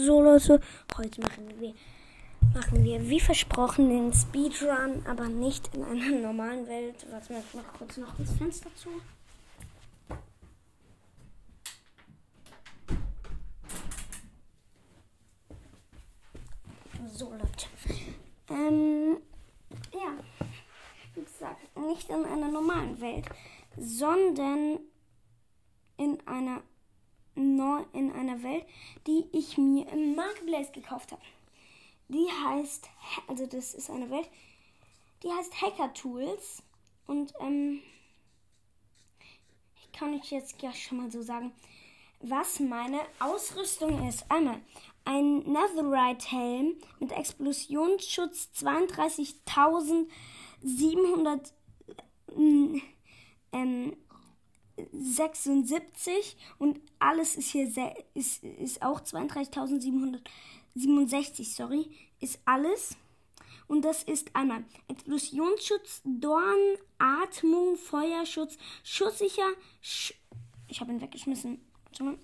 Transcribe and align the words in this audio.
So 0.00 0.22
Leute, 0.22 0.60
heute 0.96 1.20
machen 1.20 1.50
wir, 1.58 1.74
machen 2.54 2.84
wir 2.84 3.10
wie 3.10 3.18
versprochen 3.18 3.88
den 3.88 4.12
Speedrun, 4.12 5.04
aber 5.08 5.26
nicht 5.28 5.74
in 5.74 5.82
einer 5.82 6.20
normalen 6.22 6.68
Welt. 6.68 7.04
Warte 7.10 7.32
mal, 7.32 7.40
ich 7.40 7.54
mach 7.54 7.72
kurz 7.72 7.96
noch 7.96 8.14
das 8.16 8.30
Fenster 8.30 8.70
zu. 8.76 8.90
So 17.12 17.32
Leute. 17.32 17.66
Ähm, 18.50 19.16
ja, 19.92 20.12
wie 21.16 21.22
gesagt, 21.24 21.76
nicht 21.76 22.08
in 22.08 22.24
einer 22.24 22.48
normalen 22.48 23.00
Welt, 23.00 23.24
sondern 23.76 24.78
in 25.96 26.24
einer 26.24 26.62
neu 27.38 27.84
in 27.92 28.12
einer 28.12 28.42
Welt, 28.42 28.66
die 29.06 29.24
ich 29.32 29.56
mir 29.56 29.88
im 29.88 30.14
Marketplace 30.14 30.72
gekauft 30.72 31.12
habe. 31.12 31.22
Die 32.08 32.26
heißt, 32.26 32.90
also 33.26 33.46
das 33.46 33.72
ist 33.74 33.90
eine 33.90 34.10
Welt, 34.10 34.28
die 35.22 35.30
heißt 35.30 35.60
Hacker 35.60 35.92
Tools. 35.94 36.62
Und 37.06 37.32
ähm, 37.40 37.80
ich 39.76 39.92
kann 39.92 40.14
euch 40.14 40.30
jetzt 40.30 40.60
ja 40.62 40.72
schon 40.72 40.98
mal 40.98 41.10
so 41.10 41.22
sagen, 41.22 41.52
was 42.20 42.60
meine 42.60 43.00
Ausrüstung 43.20 44.06
ist. 44.08 44.30
Einmal 44.30 44.60
ein 45.04 45.38
Netherite 45.38 46.30
Helm 46.30 46.76
mit 46.98 47.12
Explosionsschutz 47.12 48.50
32.700 48.56 51.52
ähm, 53.52 53.96
76 54.92 56.36
und 56.58 56.80
alles 56.98 57.36
ist 57.36 57.50
hier 57.50 57.68
ist, 58.14 58.42
ist 58.42 58.82
auch 58.82 59.00
32.767, 59.00 61.54
sorry, 61.54 61.88
ist 62.20 62.40
alles. 62.44 62.96
Und 63.66 63.84
das 63.84 64.02
ist 64.02 64.34
einmal 64.34 64.64
Explosionsschutz, 64.88 66.02
Dorn, 66.04 66.58
Atmung, 66.98 67.76
Feuerschutz, 67.76 68.58
schusssicher. 68.82 69.52
Sch 69.82 70.14
ich 70.68 70.80
habe 70.80 70.92
ihn 70.92 71.00
weggeschmissen. 71.00 71.60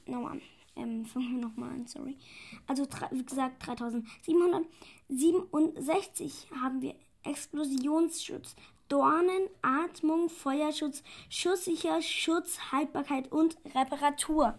Nochmal. 0.06 0.40
Ähm, 0.76 1.04
fangen 1.06 1.36
wir 1.36 1.42
nochmal 1.46 1.70
an, 1.70 1.86
sorry. 1.86 2.18
Also, 2.66 2.84
wie 3.10 3.24
gesagt, 3.24 3.64
3767 3.66 6.48
haben 6.60 6.82
wir 6.82 6.94
Explosionsschutz, 7.22 8.54
Dornen, 8.94 9.50
Atmung, 9.60 10.30
Feuerschutz, 10.30 11.02
schusssicher, 11.28 12.00
Schutz, 12.00 12.70
Haltbarkeit 12.70 13.32
und 13.32 13.56
Reparatur. 13.74 14.54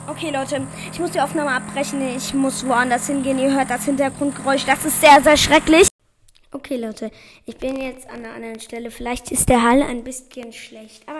Okay, 0.08 0.30
Leute, 0.30 0.66
ich 0.90 0.98
muss 0.98 1.10
die 1.10 1.20
Aufnahme 1.20 1.50
abbrechen. 1.50 2.00
Ich 2.16 2.32
muss 2.32 2.66
woanders 2.66 3.08
hingehen. 3.08 3.38
Ihr 3.38 3.52
hört 3.52 3.68
das 3.68 3.84
Hintergrundgeräusch. 3.84 4.64
Das 4.64 4.86
ist 4.86 4.98
sehr, 5.00 5.22
sehr 5.22 5.36
schrecklich. 5.36 5.88
Okay, 6.50 6.76
Leute, 6.76 7.10
ich 7.44 7.58
bin 7.58 7.76
jetzt 7.76 8.08
an 8.08 8.24
einer 8.24 8.34
anderen 8.34 8.58
Stelle. 8.58 8.90
Vielleicht 8.90 9.30
ist 9.30 9.50
der 9.50 9.62
Hall 9.62 9.82
ein 9.82 10.02
bisschen 10.02 10.54
schlecht, 10.54 11.06
aber 11.06 11.17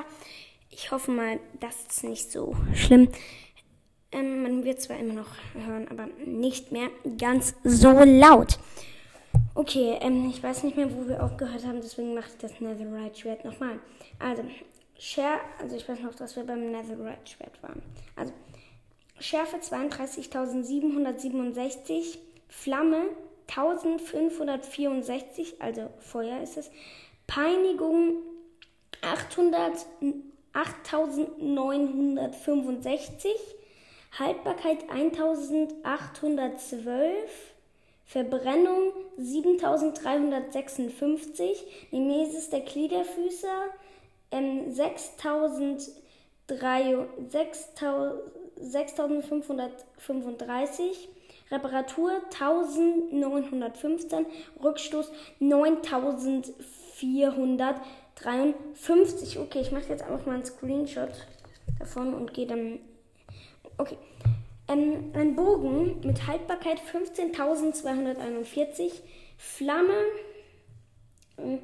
ich 0.78 0.90
hoffe 0.92 1.10
mal, 1.10 1.40
das 1.58 1.74
ist 1.90 2.04
nicht 2.04 2.30
so 2.30 2.54
schlimm. 2.72 3.08
Ähm, 4.12 4.44
man 4.44 4.62
wird 4.64 4.80
zwar 4.80 4.96
immer 4.96 5.14
noch 5.14 5.30
hören, 5.52 5.88
aber 5.88 6.06
nicht 6.24 6.70
mehr 6.70 6.88
ganz 7.18 7.56
so 7.64 7.90
laut. 8.04 8.60
Okay, 9.54 9.98
ähm, 10.00 10.30
ich 10.30 10.40
weiß 10.40 10.62
nicht 10.62 10.76
mehr, 10.76 10.94
wo 10.94 11.08
wir 11.08 11.20
aufgehört 11.22 11.66
haben, 11.66 11.80
deswegen 11.80 12.14
mache 12.14 12.28
ich 12.28 12.36
das 12.38 12.60
Netherite 12.60 13.18
Schwert 13.18 13.44
nochmal. 13.44 13.80
Also, 14.20 14.44
Share, 14.96 15.40
also 15.60 15.74
ich 15.74 15.88
weiß 15.88 15.98
noch, 15.98 16.14
dass 16.14 16.36
wir 16.36 16.44
beim 16.44 16.70
Netherite 16.70 17.26
Schwert 17.26 17.60
waren. 17.60 17.82
Also, 18.14 18.32
Schärfe 19.18 19.56
32.767, 19.56 22.18
Flamme 22.48 23.06
1564, 23.48 25.60
also 25.60 25.90
Feuer 25.98 26.40
ist 26.40 26.56
es. 26.56 26.70
Peinigung 27.26 28.18
800, 29.02 29.84
8965, 30.58 33.30
Haltbarkeit 34.18 34.90
1812, 34.90 37.30
Verbrennung 38.04 38.92
7356, 39.18 41.88
Nemesis 41.92 42.50
der 42.50 42.62
Gliederfüßer 42.62 43.66
ähm, 44.32 44.72
6535, 48.56 51.08
Reparatur 51.50 52.20
1915, 52.40 54.26
Rückstoß 54.62 55.10
9453. 58.24 59.38
Okay, 59.38 59.60
ich 59.60 59.70
mache 59.72 59.88
jetzt 59.88 60.02
einfach 60.02 60.26
mal 60.26 60.34
einen 60.34 60.44
Screenshot 60.44 61.26
davon 61.78 62.12
und 62.14 62.34
gehe 62.34 62.46
dann. 62.46 62.80
Okay. 63.76 63.98
Ähm, 64.68 65.12
ein 65.14 65.34
Bogen 65.34 66.00
mit 66.04 66.26
Haltbarkeit 66.26 66.80
15.241, 66.80 68.92
Flamme 69.38 69.94
äh, 71.38 71.56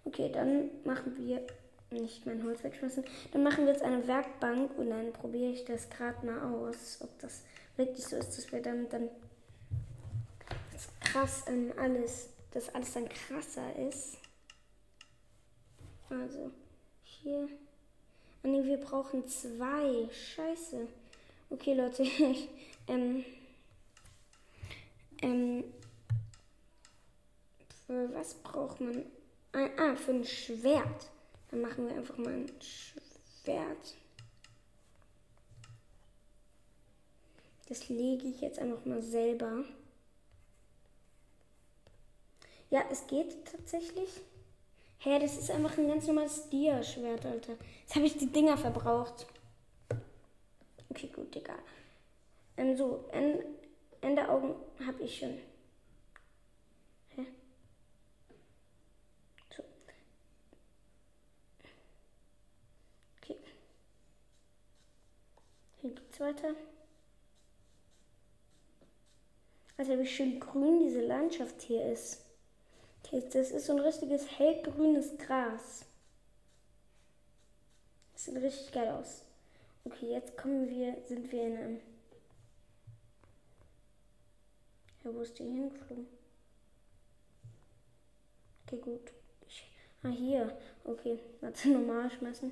Okay, 0.03 0.31
dann 0.31 0.69
machen 0.83 1.15
wir 1.17 1.45
nicht 1.91 2.25
mein 2.25 2.43
Holz 2.43 2.63
wegschmeißen. 2.63 3.03
Dann 3.31 3.43
machen 3.43 3.65
wir 3.65 3.73
jetzt 3.73 3.83
eine 3.83 4.07
Werkbank 4.07 4.77
und 4.77 4.89
dann 4.89 5.13
probiere 5.13 5.51
ich 5.51 5.65
das 5.65 5.89
gerade 5.89 6.25
mal 6.25 6.39
aus, 6.53 6.99
ob 7.01 7.19
das 7.19 7.43
wirklich 7.77 8.05
so 8.05 8.15
ist, 8.15 8.37
dass 8.37 8.51
wir 8.51 8.61
dann 8.61 8.89
dann 8.89 9.09
das 10.71 10.89
krass 10.99 11.43
ähm, 11.47 11.73
alles, 11.77 12.29
dass 12.51 12.73
alles 12.73 12.93
dann 12.93 13.07
krasser 13.09 13.75
ist. 13.75 14.17
Also 16.09 16.51
hier. 17.03 17.47
Ah, 18.43 18.47
nee, 18.47 18.63
wir 18.63 18.77
brauchen 18.77 19.27
zwei. 19.27 20.09
Scheiße. 20.11 20.87
Okay, 21.49 21.73
Leute, 21.73 22.03
ähm, 22.87 23.23
ähm, 25.21 25.63
für 27.85 28.13
was 28.13 28.33
braucht 28.35 28.81
man? 28.81 29.05
Ah, 29.51 29.95
für 29.95 30.11
ein 30.11 30.25
Schwert. 30.25 31.09
Dann 31.49 31.61
machen 31.61 31.87
wir 31.87 31.95
einfach 31.95 32.17
mal 32.17 32.33
ein 32.33 32.51
Schwert. 32.61 33.95
Das 37.67 37.89
lege 37.89 38.27
ich 38.27 38.41
jetzt 38.41 38.59
einfach 38.59 38.85
mal 38.85 39.01
selber. 39.01 39.65
Ja, 42.69 42.83
es 42.89 43.05
geht 43.07 43.45
tatsächlich. 43.45 44.09
Hä, 45.03 45.17
das 45.17 45.35
ist 45.35 45.49
einfach 45.49 45.75
ein 45.79 45.87
ganz 45.87 46.05
normales 46.05 46.47
Dia-Schwert, 46.49 47.25
Alter. 47.25 47.57
Jetzt 47.79 47.95
habe 47.95 48.05
ich 48.05 48.17
die 48.17 48.31
Dinger 48.31 48.55
verbraucht. 48.55 49.25
Okay, 50.91 51.07
gut, 51.07 51.35
egal. 51.35 51.57
Ähm, 52.55 52.77
so, 52.77 53.09
Ende 54.01 54.29
Augen 54.29 54.53
habe 54.85 55.01
ich 55.01 55.17
schon. 55.17 55.39
Hä? 57.15 57.25
So. 59.57 59.63
Okay. 63.17 63.37
Hier 65.81 65.95
geht's 65.95 66.19
weiter. 66.19 66.53
Also 69.77 69.97
wie 69.97 70.05
schön 70.05 70.39
grün 70.39 70.79
diese 70.79 71.01
Landschaft 71.01 71.59
hier 71.63 71.91
ist. 71.91 72.23
Okay, 73.11 73.27
das 73.33 73.51
ist 73.51 73.65
so 73.65 73.73
ein 73.73 73.79
richtiges 73.79 74.39
hellgrünes 74.39 75.17
Gras. 75.17 75.85
Das 78.13 78.25
sieht 78.25 78.37
richtig 78.37 78.71
geil 78.71 78.87
aus. 78.89 79.23
Okay, 79.83 80.11
jetzt 80.11 80.37
kommen 80.37 80.69
wir, 80.69 80.95
sind 81.07 81.29
wir 81.29 81.43
in 81.43 81.57
einem 81.57 81.79
Ja, 85.03 85.13
wo 85.13 85.21
ist 85.21 85.37
die 85.39 85.43
hingeflogen? 85.43 86.07
Okay, 88.65 88.77
gut. 88.77 89.11
Ich, 89.47 89.65
ah, 90.03 90.09
hier. 90.09 90.57
Okay, 90.85 91.19
warte, 91.41 91.69
normal 91.71 92.09
schmeißen. 92.11 92.51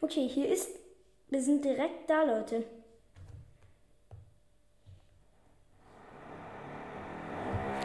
Okay, 0.00 0.28
hier 0.28 0.48
ist. 0.48 0.70
Wir 1.28 1.42
sind 1.42 1.64
direkt 1.64 2.10
da, 2.10 2.24
Leute. 2.24 2.64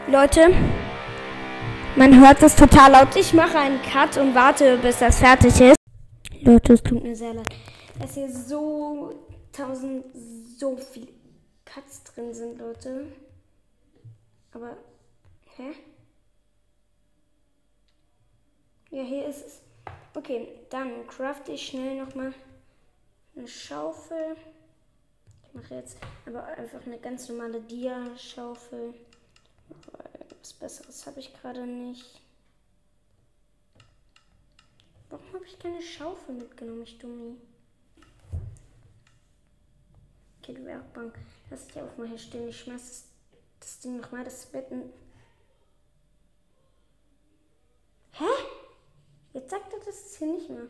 Leute, 0.07 0.53
man 1.95 2.19
hört 2.19 2.41
das 2.41 2.55
total 2.55 2.91
laut. 2.91 3.15
Ich 3.15 3.33
mache 3.33 3.57
einen 3.57 3.81
Cut 3.81 4.17
und 4.17 4.33
warte, 4.33 4.77
bis 4.77 4.99
das 4.99 5.19
fertig 5.19 5.59
ist. 5.59 5.75
Leute, 6.41 6.73
es 6.73 6.83
tut 6.83 7.03
mir 7.03 7.15
sehr 7.15 7.33
leid 7.33 7.47
dass 7.99 8.13
hier 8.13 8.31
so 8.31 9.13
tausend, 9.51 10.05
so 10.57 10.77
viele 10.77 11.07
Cuts 11.65 12.03
drin 12.03 12.33
sind, 12.33 12.59
Leute. 12.59 13.07
Aber, 14.53 14.77
hä? 15.55 15.73
Ja, 18.89 19.03
hier 19.03 19.27
ist 19.27 19.45
es. 19.45 19.61
Okay, 20.15 20.47
dann 20.69 21.05
crafte 21.07 21.51
ich 21.51 21.67
schnell 21.67 22.03
nochmal 22.03 22.33
eine 23.35 23.47
Schaufel. 23.47 24.35
Ich 25.43 25.53
mache 25.53 25.75
jetzt 25.75 25.97
aber 26.25 26.43
einfach 26.45 26.85
eine 26.85 26.97
ganz 26.97 27.29
normale 27.29 27.61
Dia-Schaufel. 27.61 28.93
Was 30.39 30.53
Besseres 30.53 31.05
habe 31.05 31.19
ich 31.19 31.33
gerade 31.33 31.65
nicht. 31.65 32.21
Warum 35.09 35.33
habe 35.33 35.45
ich 35.45 35.57
keine 35.59 35.81
Schaufel 35.81 36.35
mitgenommen, 36.35 36.83
ich 36.83 36.97
Dummi? 36.97 37.37
Okay, 40.41 40.53
die 40.53 40.65
Werkbank. 40.65 41.17
Lass 41.49 41.67
ich 41.69 41.81
auch 41.81 41.97
mal 41.97 42.07
hier 42.07 42.17
stehen. 42.17 42.49
Ich 42.49 42.61
schmeiß 42.61 42.87
das, 42.87 43.03
das 43.59 43.79
Ding 43.79 43.97
nochmal, 43.97 44.23
das 44.23 44.45
Bett. 44.45 44.71
Hä? 48.11 48.25
Jetzt 49.33 49.49
sagt 49.49 49.71
er, 49.71 49.79
das 49.79 50.17
hier 50.17 50.27
nicht 50.27 50.49
mehr. 50.49 50.67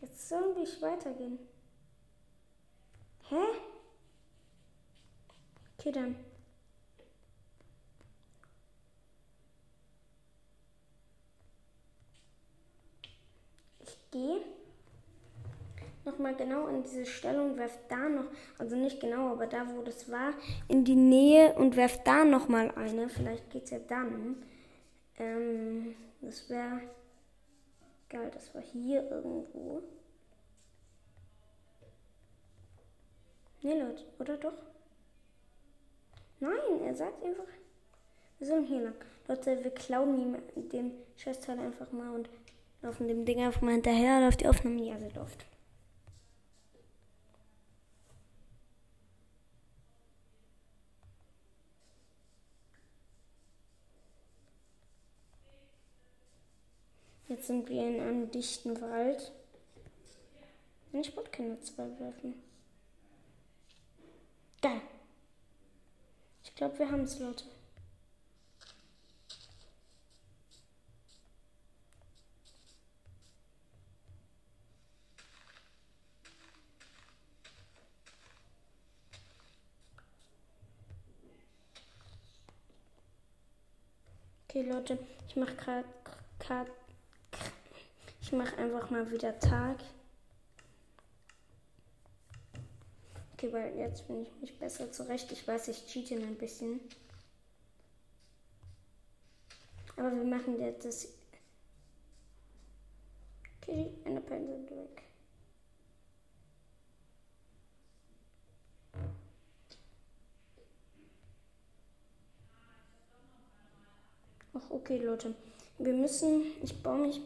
Jetzt 0.00 0.28
sollen 0.28 0.54
wir 0.54 0.82
weitergehen. 0.82 1.38
Hä? 3.28 3.44
Okay, 5.76 5.92
dann. 5.92 6.27
Gehe 14.10 14.40
nochmal 16.08 16.34
genau 16.34 16.66
in 16.68 16.82
diese 16.82 17.06
Stellung, 17.06 17.56
werft 17.56 17.80
da 17.88 18.08
noch, 18.08 18.26
also 18.58 18.76
nicht 18.76 19.00
genau, 19.00 19.32
aber 19.32 19.46
da, 19.46 19.66
wo 19.74 19.82
das 19.82 20.10
war, 20.10 20.32
in 20.66 20.84
die 20.84 20.96
Nähe 20.96 21.54
und 21.54 21.76
werft 21.76 22.06
da 22.06 22.24
nochmal 22.24 22.70
eine. 22.72 23.08
Vielleicht 23.08 23.50
geht 23.50 23.64
es 23.64 23.70
ja 23.70 23.78
dann. 23.78 24.42
Ähm, 25.18 25.94
das 26.20 26.48
wäre 26.48 26.80
geil, 28.08 28.30
das 28.32 28.54
war 28.54 28.62
hier 28.62 29.08
irgendwo. 29.10 29.82
Nee, 33.62 33.78
Leute, 33.80 34.04
oder 34.18 34.36
doch? 34.36 34.62
Nein, 36.40 36.82
er 36.84 36.94
sagt 36.94 37.24
einfach, 37.24 37.44
wir 38.38 38.46
sollen 38.46 38.64
hier 38.64 38.80
lang. 38.80 38.94
Leute, 39.26 39.62
wir 39.62 39.72
klauen 39.72 40.16
ihm 40.16 40.68
den 40.70 40.92
Scheißteil 41.16 41.58
einfach 41.58 41.90
mal 41.90 42.10
und 42.10 42.30
laufen 42.82 43.08
dem 43.08 43.24
Ding 43.24 43.40
einfach 43.40 43.62
mal 43.62 43.72
hinterher, 43.72 44.20
läuft 44.20 44.40
die 44.40 44.48
Aufnahme, 44.48 44.82
ja, 44.82 44.98
sie 44.98 45.08
läuft. 45.08 45.46
Jetzt 57.28 57.46
sind 57.46 57.68
wir 57.68 57.86
in 57.86 58.00
einem 58.00 58.30
dichten 58.30 58.80
Wald. 58.80 59.32
Ich 60.92 61.14
wollte 61.14 61.30
keine 61.30 61.60
zwei 61.60 61.84
werfen. 62.00 62.34
Geil. 64.62 64.80
Ich 66.42 66.54
glaube, 66.54 66.78
wir 66.78 66.90
haben 66.90 67.02
es, 67.02 67.18
Leute. 67.18 67.44
Okay, 84.58 84.68
Leute, 84.68 84.98
ich 85.28 85.36
mache 85.36 85.84
gerade 86.40 86.70
ich 88.20 88.32
mache 88.32 88.56
einfach 88.56 88.90
mal 88.90 89.08
wieder 89.08 89.38
Tag. 89.38 89.76
Okay, 93.34 93.52
weil 93.52 93.76
jetzt 93.76 94.08
bin 94.08 94.22
ich 94.22 94.32
mich 94.40 94.58
besser 94.58 94.90
zurecht. 94.90 95.30
Ich 95.30 95.46
weiß, 95.46 95.68
ich 95.68 95.86
cheate 95.86 96.16
ein 96.16 96.34
bisschen. 96.34 96.80
Aber 99.96 100.10
wir 100.10 100.24
machen 100.24 100.60
jetzt 100.60 100.84
das. 100.84 101.08
Okay, 103.62 103.92
eine 104.04 104.20
Pinsel 104.20 104.68
weg. 104.70 105.07
Ach, 114.54 114.70
okay, 114.70 114.98
Leute. 114.98 115.34
Wir 115.78 115.92
müssen. 115.92 116.44
Ich 116.62 116.82
baue 116.82 116.98
mich 116.98 117.20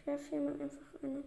ich 0.00 0.06
werfe 0.06 0.30
hier 0.30 0.40
mal 0.40 0.58
einfach 0.58 0.78
eine. 1.02 1.22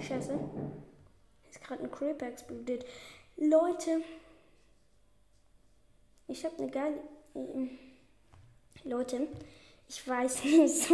Scheiße. 0.00 0.38
Ist 1.48 1.62
gerade 1.62 1.84
ein 1.84 1.90
Creeper 1.92 2.26
explodiert. 2.26 2.84
Leute. 3.36 4.02
Ich 6.26 6.44
habe 6.44 6.58
eine 6.58 6.70
geile. 6.70 6.98
Leute, 8.82 9.28
ich 9.88 10.06
weiß 10.08 10.44
nicht. 10.44 10.90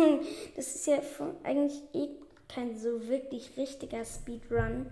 Das 0.54 0.75
ist 0.75 0.87
ja 0.87 1.00
eigentlich 1.45 1.80
eh 1.95 2.11
kein 2.52 2.76
so 2.76 3.09
wirklich 3.09 3.57
richtiger 3.57 4.04
Speedrun. 4.04 4.90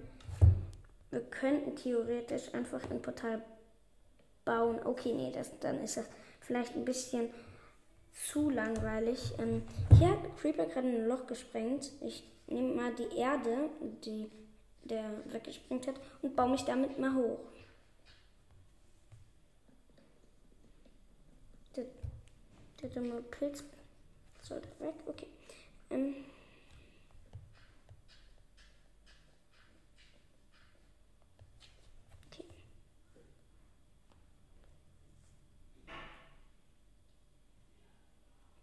Wir 1.11 1.23
könnten 1.23 1.75
theoretisch 1.75 2.55
einfach 2.55 2.89
ein 2.91 3.03
Portal 3.03 3.43
bauen. 4.45 4.79
Okay, 4.85 5.13
nee, 5.13 5.33
das, 5.33 5.59
dann 5.61 5.83
ist 5.83 5.97
das 5.97 6.07
vielleicht 6.41 6.77
ein 6.77 6.85
bisschen 6.85 7.31
zu 8.13 8.51
langweilig. 8.51 9.33
Ähm, 9.39 9.63
hier 9.99 10.11
hat 10.11 10.37
Creeper 10.37 10.67
gerade 10.67 10.89
ein 10.89 11.07
Loch 11.07 11.27
gesprengt. 11.27 11.93
Ich 12.01 12.25
nehme 12.47 12.75
mal 12.75 12.95
die 12.95 13.17
Erde, 13.17 13.71
die 14.05 14.31
der 14.85 15.11
weggesprengt 15.27 15.87
hat, 15.87 16.01
und 16.23 16.35
baue 16.35 16.51
mich 16.51 16.65
damit 16.65 16.99
mal 16.99 17.15
hoch. 17.15 17.41
Der, 21.77 21.85
der 22.81 22.89
dumme 22.89 23.21
Pilz 23.23 23.65
sollte 24.43 24.69
weg. 24.79 24.95
Okay. 25.07 25.27
Ähm, 25.91 26.15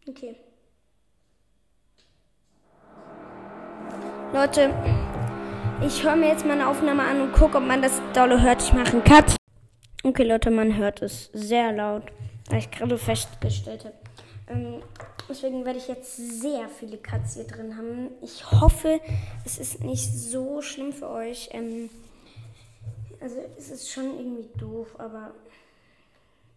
Okay. 0.08 0.36
Leute, 4.32 4.72
ich 5.84 6.04
höre 6.04 6.16
mir 6.16 6.28
jetzt 6.28 6.46
meine 6.46 6.68
Aufnahme 6.68 7.04
an 7.04 7.22
und 7.22 7.34
gucke, 7.34 7.58
ob 7.58 7.64
man 7.64 7.82
das 7.82 8.00
dolle 8.14 8.40
hört. 8.40 8.62
Ich 8.62 8.72
mache 8.72 8.92
einen 8.92 9.04
Cut. 9.04 9.36
Okay, 10.04 10.24
Leute, 10.24 10.52
man 10.52 10.78
hört 10.78 11.02
es 11.02 11.32
sehr 11.34 11.72
laut, 11.72 12.04
weil 12.50 12.60
ich 12.60 12.70
gerade 12.70 13.00
festgestellt 13.00 13.86
habe. 13.86 13.96
Ähm, 14.48 14.84
deswegen 15.28 15.66
werde 15.66 15.80
ich 15.80 15.88
jetzt 15.88 16.16
sehr 16.18 16.70
viele 16.70 16.98
Cuts 16.98 17.34
hier 17.34 17.48
drin 17.48 17.76
haben. 17.76 18.12
Ich 18.22 18.52
hoffe, 18.52 19.02
es 19.44 19.58
ist 19.58 19.84
nicht 19.84 20.14
so 20.14 20.62
schlimm 20.62 20.94
für 20.94 21.10
euch. 21.10 21.50
Ähm, 21.52 21.90
also 23.20 23.38
es 23.58 23.72
ist 23.72 23.92
schon 23.92 24.16
irgendwie 24.20 24.50
doof, 24.60 25.00
aber 25.00 25.32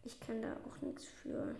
ich 0.05 0.21
kann 0.21 0.43
da 0.43 0.52
auch 0.52 0.83
nichts 0.83 1.05
für. 1.23 1.55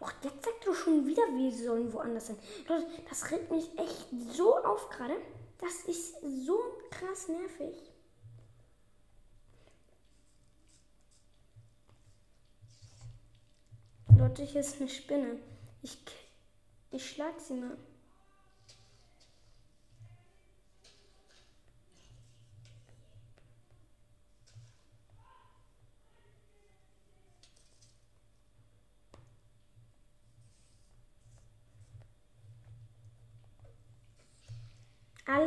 Och, 0.00 0.12
jetzt 0.22 0.44
sagt 0.44 0.66
du 0.66 0.72
schon 0.72 1.06
wieder, 1.06 1.22
wir 1.24 1.52
sollen 1.52 1.92
woanders 1.92 2.28
sein. 2.28 2.38
Leute, 2.66 2.86
das 3.08 3.30
regt 3.30 3.50
mich 3.50 3.78
echt 3.78 4.06
so 4.32 4.56
auf 4.56 4.88
gerade. 4.88 5.16
Das 5.58 5.84
ist 5.84 6.14
so 6.22 6.58
krass 6.90 7.28
nervig. 7.28 7.76
Leute, 14.16 14.42
hier 14.42 14.62
ist 14.62 14.80
eine 14.80 14.88
Spinne. 14.88 15.38
Ich, 15.82 15.98
ich 16.90 17.10
schlag 17.10 17.38
sie 17.38 17.54
mal. 17.54 17.76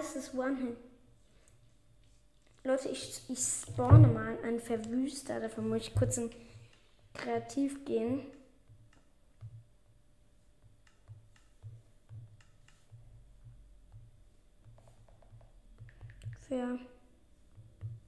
Ist 0.03 0.36
One-Hit. 0.36 0.77
Leute, 2.63 2.89
ich, 2.89 3.22
ich 3.29 3.39
spawne 3.39 4.07
mal 4.07 4.38
einen 4.43 4.60
Verwüster. 4.60 5.39
Dafür 5.39 5.63
muss 5.63 5.88
ich 5.88 5.95
kurz 5.95 6.17
in 6.17 6.29
Kreativ 7.13 7.83
gehen. 7.86 8.25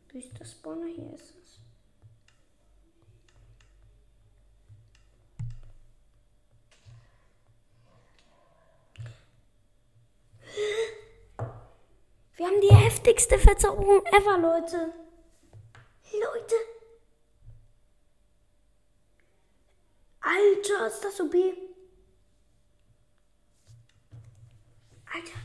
Verwüster 0.10 0.46
Spawner, 0.46 0.88
hier 0.88 1.14
ist 1.14 1.34
es. 1.44 1.60
Wir 12.36 12.48
haben 12.48 12.60
die 12.60 12.76
heftigste 12.76 13.40
Verzauberung 13.40 14.06
ever, 14.08 14.38
Leute. 14.38 14.94
Leute. 16.12 16.56
Alter, 20.20 20.88
ist 20.88 21.02
das 21.02 21.16
so 21.16 21.30
B? 21.30 21.54
Alter. 25.14 25.40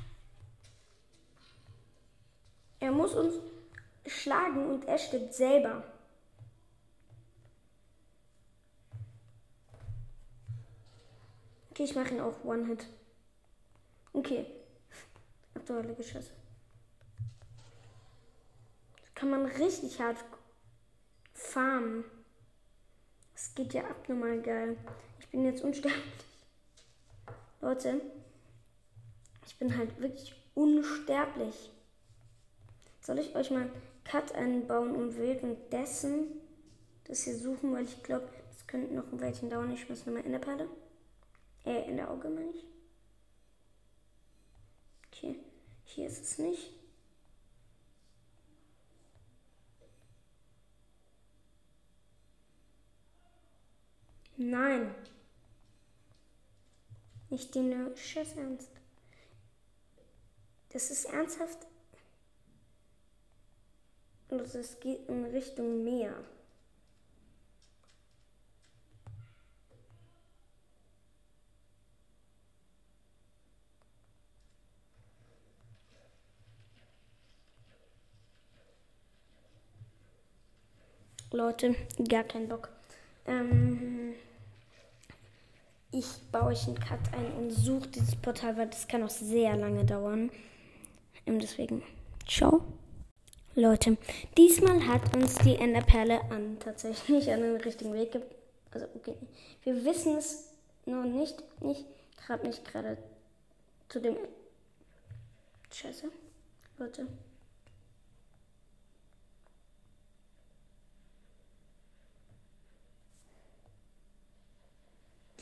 Er 2.80 2.90
muss 2.90 3.14
uns 3.14 3.34
schlagen 4.06 4.68
und 4.70 4.84
er 4.86 4.98
stirbt 4.98 5.32
selber. 5.34 5.84
Okay, 11.70 11.84
ich 11.84 11.94
mache 11.94 12.14
ihn 12.14 12.20
auch 12.20 12.42
One-Hit. 12.42 12.84
Okay. 14.12 14.44
Aktuelle 15.54 15.94
Geschosse 15.94 16.39
kann 19.20 19.28
man 19.28 19.44
richtig 19.44 20.00
hart 20.00 20.16
farmen. 21.34 22.04
Es 23.34 23.54
geht 23.54 23.74
ja 23.74 23.82
abnormal 23.82 24.40
geil. 24.40 24.78
Ich 25.18 25.28
bin 25.28 25.44
jetzt 25.44 25.62
unsterblich. 25.62 26.02
Leute, 27.60 28.00
ich 29.46 29.58
bin 29.58 29.76
halt 29.76 30.00
wirklich 30.00 30.34
unsterblich. 30.54 31.70
Soll 33.02 33.18
ich 33.18 33.36
euch 33.36 33.50
mal 33.50 33.70
Cut 34.04 34.32
einbauen 34.32 34.96
und 34.96 35.18
währenddessen 35.18 36.28
das 37.04 37.24
hier 37.24 37.36
suchen, 37.36 37.74
weil 37.74 37.84
ich 37.84 38.02
glaube, 38.02 38.26
das 38.48 38.66
könnte 38.66 38.94
noch 38.94 39.12
ein 39.12 39.20
Weilchen 39.20 39.50
dauern. 39.50 39.70
Ich 39.70 39.86
muss 39.90 40.06
nochmal 40.06 40.24
in 40.24 40.32
der 40.32 40.38
Palle. 40.38 40.66
Äh, 41.66 41.90
in 41.90 41.98
der 41.98 42.10
Auge 42.10 42.30
meine 42.30 42.52
ich. 42.52 42.64
Okay, 45.08 45.38
hier 45.84 46.06
ist 46.06 46.22
es 46.22 46.38
nicht. 46.38 46.79
Nein. 54.42 54.94
Nicht 57.28 57.54
den 57.54 57.94
Schiss 57.94 58.32
ernst. 58.36 58.70
Das 60.70 60.90
ist 60.90 61.04
ernsthaft. 61.04 61.58
Also 64.30 64.60
es 64.60 64.80
geht 64.80 65.06
in 65.10 65.26
Richtung 65.26 65.84
Meer. 65.84 66.14
Leute, 81.30 81.76
gar 82.08 82.24
keinen 82.24 82.48
Bock. 82.48 82.70
Ähm, 83.26 83.99
ich 85.92 86.06
baue 86.30 86.50
euch 86.50 86.66
einen 86.66 86.78
Cut 86.78 87.00
ein 87.12 87.32
und 87.38 87.50
suche 87.50 87.88
dieses 87.88 88.16
Portal, 88.16 88.56
weil 88.56 88.68
das 88.68 88.86
kann 88.86 89.02
auch 89.02 89.10
sehr 89.10 89.56
lange 89.56 89.84
dauern. 89.84 90.30
Ähm, 91.26 91.38
deswegen, 91.38 91.82
ciao. 92.28 92.62
Leute, 93.54 93.96
diesmal 94.36 94.86
hat 94.86 95.14
uns 95.16 95.34
die 95.36 95.56
Enderperle 95.56 96.20
an 96.30 96.58
tatsächlich 96.60 97.30
an 97.32 97.40
den 97.40 97.56
richtigen 97.56 97.92
Weg 97.94 98.12
ge 98.12 98.22
Also, 98.70 98.86
okay. 98.94 99.16
Wir 99.64 99.84
wissen 99.84 100.16
es 100.16 100.52
noch 100.86 101.04
nicht. 101.04 101.42
Ich 101.60 101.84
grab 102.24 102.44
mich 102.44 102.62
gerade 102.62 102.96
zu 103.88 104.00
dem. 104.00 104.16
Scheiße. 105.72 106.10
Leute. 106.78 107.06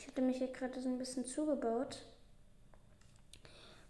Hatte 0.09 0.23
mich 0.23 0.39
hier 0.39 0.51
gerade 0.51 0.81
so 0.81 0.89
ein 0.89 0.97
bisschen 0.97 1.23
zugebaut. 1.23 2.03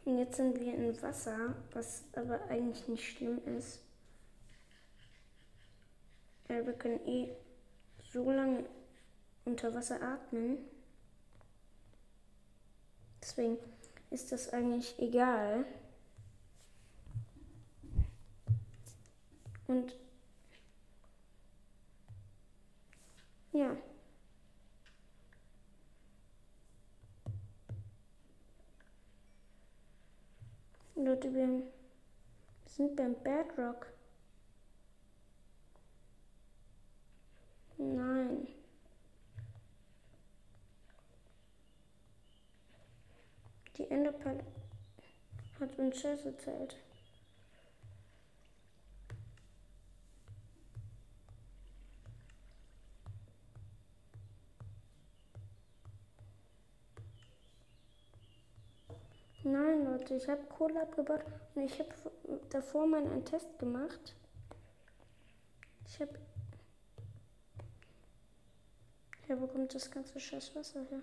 Und 0.04 0.18
jetzt 0.18 0.36
sind 0.36 0.60
wir 0.60 0.74
in 0.74 1.02
Wasser, 1.02 1.56
was 1.72 2.04
aber 2.14 2.44
eigentlich 2.50 2.90
nicht 2.90 3.10
schlimm 3.10 3.40
ist. 3.58 3.80
Ja, 6.50 6.66
wir 6.66 6.74
können 6.74 7.00
eh 7.08 7.30
so 8.12 8.30
lange 8.30 8.66
unter 9.46 9.74
Wasser 9.74 10.02
atmen. 10.02 10.58
Deswegen 13.22 13.58
ist 14.10 14.34
das 14.34 14.52
eigentlich 14.52 15.00
egal. 15.00 15.64
Und 19.68 19.96
ja. 23.54 23.78
Leute, 31.01 31.34
wir 31.34 31.63
sind 32.65 32.97
beim 32.97 33.15
Bedrock. 33.24 33.88
Nein. 37.78 38.47
Die 43.78 43.89
Enderperle 43.89 44.43
hat 45.58 45.80
uns 45.80 46.02
Scheiß 46.02 46.26
erzählt. 46.26 46.76
Nein, 59.43 59.86
Leute, 59.86 60.15
ich 60.15 60.28
habe 60.28 60.43
Kohle 60.43 60.82
abgebaut 60.82 61.23
und 61.56 61.63
ich 61.63 61.80
habe 61.80 61.89
davor 62.49 62.86
mal 62.86 63.02
einen 63.02 63.23
Test 63.23 63.58
gemacht. 63.58 64.13
Ich 65.88 66.02
habe. 66.02 66.19
Ja, 69.30 69.39
wo 69.39 69.47
kommt 69.47 69.73
das 69.73 69.89
ganze 69.89 70.19
scheiß 70.19 70.54
Wasser 70.56 70.82
her? 70.89 71.02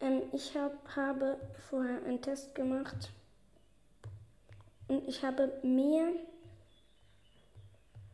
Ähm, 0.00 0.22
ich 0.32 0.56
hab, 0.56 0.94
habe 0.94 1.40
vorher 1.68 2.04
einen 2.04 2.22
Test 2.22 2.54
gemacht 2.54 3.10
und 4.86 5.08
ich 5.08 5.24
habe 5.24 5.52
mehr 5.64 6.12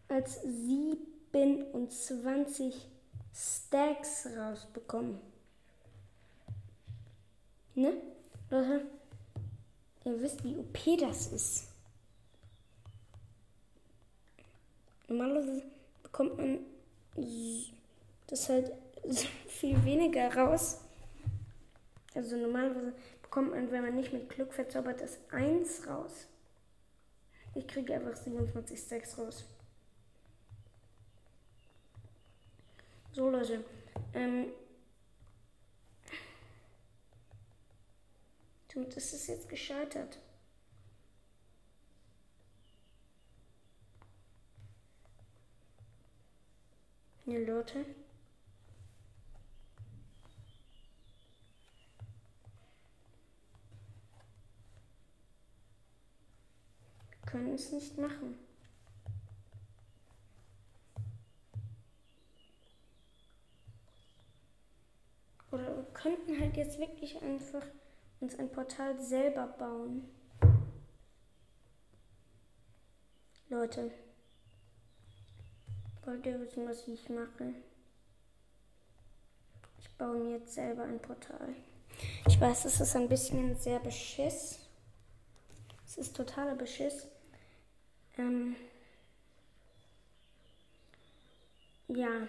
als 0.08 0.40
27 0.42 2.88
Stacks 3.34 4.26
rausbekommen. 4.36 5.18
Ne? 7.74 7.94
Leute, 8.50 8.86
ihr 10.04 10.20
wisst, 10.20 10.44
wie 10.44 10.56
OP 10.56 10.78
das 11.00 11.32
ist. 11.32 11.68
Normalerweise 15.08 15.62
bekommt 16.02 16.36
man 16.36 16.58
das 18.26 18.48
halt 18.48 18.72
so 19.08 19.26
viel 19.48 19.82
weniger 19.84 20.34
raus. 20.34 20.78
Also 22.14 22.36
normalerweise 22.36 22.92
bekommt 23.22 23.50
man, 23.50 23.70
wenn 23.70 23.82
man 23.82 23.96
nicht 23.96 24.12
mit 24.12 24.28
Glück 24.28 24.52
verzaubert 24.52 25.00
ist, 25.00 25.18
1 25.30 25.86
raus. 25.88 26.26
Ich 27.54 27.66
kriege 27.66 27.94
einfach 27.94 28.16
27 28.16 28.78
Stacks 28.78 29.16
raus. 29.18 29.44
So, 33.12 33.28
Leute. 33.30 33.64
Ähm, 34.14 34.52
Damit 38.74 38.96
ist 38.96 39.12
es 39.12 39.26
jetzt 39.26 39.48
gescheitert. 39.48 40.18
Ja, 47.26 47.38
Leute. 47.38 47.84
können 57.26 57.54
es 57.54 57.72
nicht 57.72 57.96
machen. 57.96 58.41
Oder 65.52 65.76
wir 65.76 65.84
könnten 65.92 66.40
halt 66.40 66.56
jetzt 66.56 66.78
wirklich 66.78 67.20
einfach 67.22 67.64
uns 68.20 68.38
ein 68.38 68.50
Portal 68.50 68.98
selber 68.98 69.46
bauen. 69.46 70.08
Leute, 73.50 73.90
wollt 76.06 76.24
ihr 76.24 76.40
wissen, 76.40 76.66
was 76.66 76.88
ich 76.88 77.08
mache? 77.10 77.54
Ich 79.78 79.90
baue 79.98 80.16
mir 80.16 80.38
jetzt 80.38 80.54
selber 80.54 80.84
ein 80.84 81.00
Portal. 81.00 81.54
Ich 82.26 82.40
weiß, 82.40 82.64
es 82.64 82.80
ist 82.80 82.96
ein 82.96 83.08
bisschen 83.08 83.54
sehr 83.56 83.78
beschiss. 83.78 84.58
Es 85.84 85.98
ist 85.98 86.16
totaler 86.16 86.54
Beschiss. 86.54 87.08
Ähm 88.16 88.56
ja. 91.88 92.26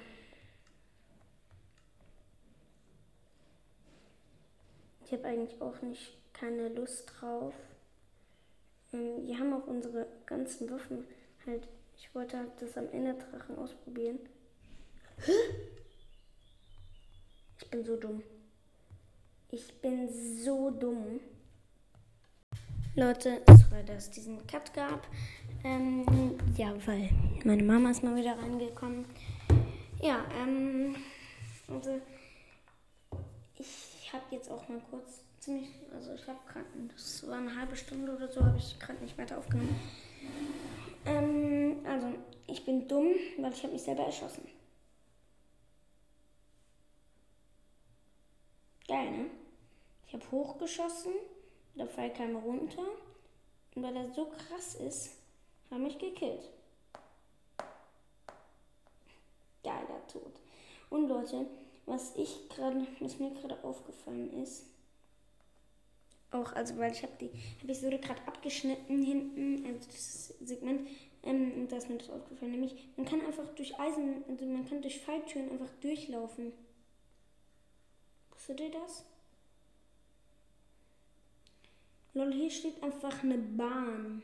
Habe 5.14 5.26
eigentlich 5.26 5.62
auch 5.62 5.80
nicht 5.84 6.18
keine 6.34 6.70
Lust 6.70 7.14
drauf. 7.20 7.54
Ähm, 8.94 9.28
wir 9.28 9.38
haben 9.38 9.54
auch 9.54 9.68
unsere 9.68 10.08
ganzen 10.26 10.68
Waffen 10.72 11.06
halt. 11.46 11.68
Ich 11.96 12.14
wollte 12.16 12.40
halt 12.40 12.50
das 12.60 12.76
am 12.78 12.90
Enderdrachen 12.90 13.56
ausprobieren. 13.60 14.18
Ich 17.62 17.70
bin 17.70 17.86
so 17.86 17.96
dumm. 17.96 18.24
Ich 19.52 19.72
bin 19.82 20.10
so 20.44 20.72
dumm. 20.72 21.20
Leute, 22.96 23.44
sorry, 23.46 23.86
dass 23.86 24.06
es 24.06 24.12
diesen 24.12 24.48
Cut 24.48 24.74
gab. 24.74 25.08
Ähm, 25.64 26.40
ja, 26.58 26.74
weil 26.88 27.12
meine 27.46 27.62
Mama 27.62 27.92
ist 27.92 28.04
mal 28.04 28.16
wieder 28.16 28.36
reingekommen. 28.36 29.06
Ja, 30.02 30.26
ähm, 30.42 30.96
also 31.68 32.02
ich 33.60 33.93
habe 34.14 34.24
jetzt 34.32 34.50
auch 34.50 34.68
mal 34.70 34.82
kurz 34.90 35.22
ziemlich, 35.40 35.70
also 35.94 36.14
ich 36.14 36.28
habe 36.28 36.40
gerade, 36.48 36.66
das 36.94 37.28
war 37.28 37.38
eine 37.38 37.56
halbe 37.56 37.76
Stunde 37.76 38.16
oder 38.16 38.28
so, 38.28 38.42
habe 38.42 38.58
ich 38.58 38.80
gerade 38.80 39.04
nicht 39.04 39.18
weiter 39.18 39.38
aufgenommen. 39.38 39.76
Ähm, 41.06 41.84
also 41.86 42.08
ich 42.48 42.64
bin 42.64 42.88
dumm, 42.88 43.12
weil 43.40 43.52
ich 43.52 43.64
habe 43.64 43.74
mich 43.74 43.84
selber 43.84 44.04
erschossen. 44.04 44.48
Geil, 48.88 49.12
ne? 49.12 49.26
Ich 50.08 50.14
habe 50.14 50.32
hochgeschossen, 50.32 51.14
der 51.76 51.88
Pfeil 51.88 52.14
kam 52.14 52.36
runter 52.36 52.86
und 53.76 53.84
weil 53.84 53.96
er 53.96 54.14
so 54.14 54.26
krass 54.26 54.76
ist, 54.76 55.18
hat 55.72 55.80
mich 55.80 55.98
gekillt. 55.98 56.50
Geiler 59.64 60.08
Tod. 60.08 60.34
Und 60.90 61.08
Leute, 61.08 61.48
was 61.86 62.16
ich 62.16 62.50
gerade, 62.50 62.86
was 63.00 63.20
mir 63.20 63.32
gerade 63.32 63.64
aufgefallen 63.64 64.42
ist, 64.42 64.66
auch, 66.32 66.54
also 66.54 66.78
weil 66.78 66.92
ich 66.92 67.04
habe 67.04 67.14
die 67.20 67.30
Episode 67.62 68.00
gerade 68.00 68.22
abgeschnitten 68.28 69.04
hinten, 69.04 69.66
also 69.66 69.88
das 69.88 70.28
Segment, 70.44 70.88
ähm, 71.24 71.54
und 71.54 71.72
da 71.72 71.78
ist 71.78 71.90
mir 71.90 71.98
das 71.98 72.10
aufgefallen, 72.10 72.52
nämlich 72.52 72.76
man 72.98 73.06
kann 73.06 73.22
einfach 73.22 73.48
durch 73.56 73.80
Eisen, 73.80 74.24
also 74.28 74.46
man 74.46 74.68
kann 74.68 74.82
durch 74.82 75.00
Falltüren 75.00 75.52
einfach 75.52 75.70
durchlaufen. 75.82 76.52
Wusstet 78.32 78.60
ihr 78.60 78.72
das? 78.72 79.06
Lol, 82.16 82.34
hier 82.34 82.52
steht 82.52 82.82
einfach 82.84 83.24
eine 83.24 83.38
Bahn. 83.38 84.22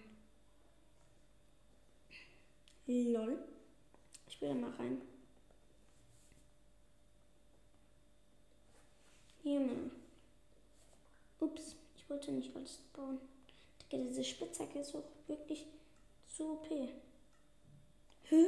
Lol. 2.85 3.37
Ich 4.27 4.41
will 4.41 4.49
da 4.49 4.55
mal 4.55 4.71
rein. 4.71 5.01
Mal. 9.43 9.91
Ups, 11.39 11.75
ich 11.97 12.09
wollte 12.09 12.31
nicht 12.31 12.55
alles 12.55 12.79
bauen. 12.93 13.19
Digga, 13.81 14.03
diese 14.03 14.23
Spitzhacke 14.23 14.79
ist 14.79 14.95
auch 14.95 15.03
wirklich 15.27 15.65
zu 16.27 16.51
OP. 16.53 16.67
Hä? 18.23 18.45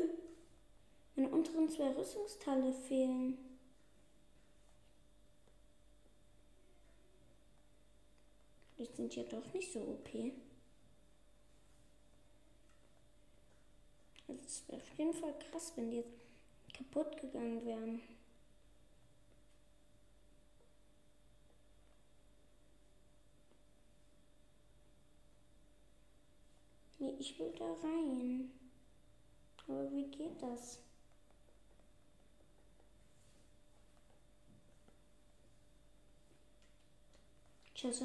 Meine 1.16 1.30
unteren 1.30 1.70
zwei 1.70 1.90
Rüstungsteile 1.92 2.74
fehlen. 2.74 3.38
Die 8.78 8.86
sind 8.86 9.16
ja 9.16 9.24
doch 9.24 9.54
nicht 9.54 9.72
so 9.72 9.80
OP. 9.80 10.10
Also 14.28 14.42
es 14.46 14.64
wäre 14.68 14.82
auf 14.82 14.98
jeden 14.98 15.14
Fall 15.14 15.34
krass, 15.40 15.74
wenn 15.76 15.92
die 15.92 15.98
jetzt 15.98 16.20
kaputt 16.74 17.20
gegangen 17.20 17.66
wären. 17.66 18.02
Nee, 27.02 27.16
ich 27.18 27.40
will 27.40 27.52
da 27.58 27.66
rein. 27.66 28.52
Aber 29.68 29.92
wie 29.92 30.06
geht 30.06 30.40
das? 30.40 30.78
Tschüss. 37.74 38.04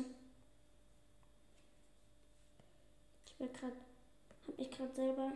Ich 3.27 3.39
will 3.39 3.49
gerade, 3.49 3.77
habe 4.47 4.57
mich 4.57 4.71
gerade 4.71 4.95
selber 4.95 5.33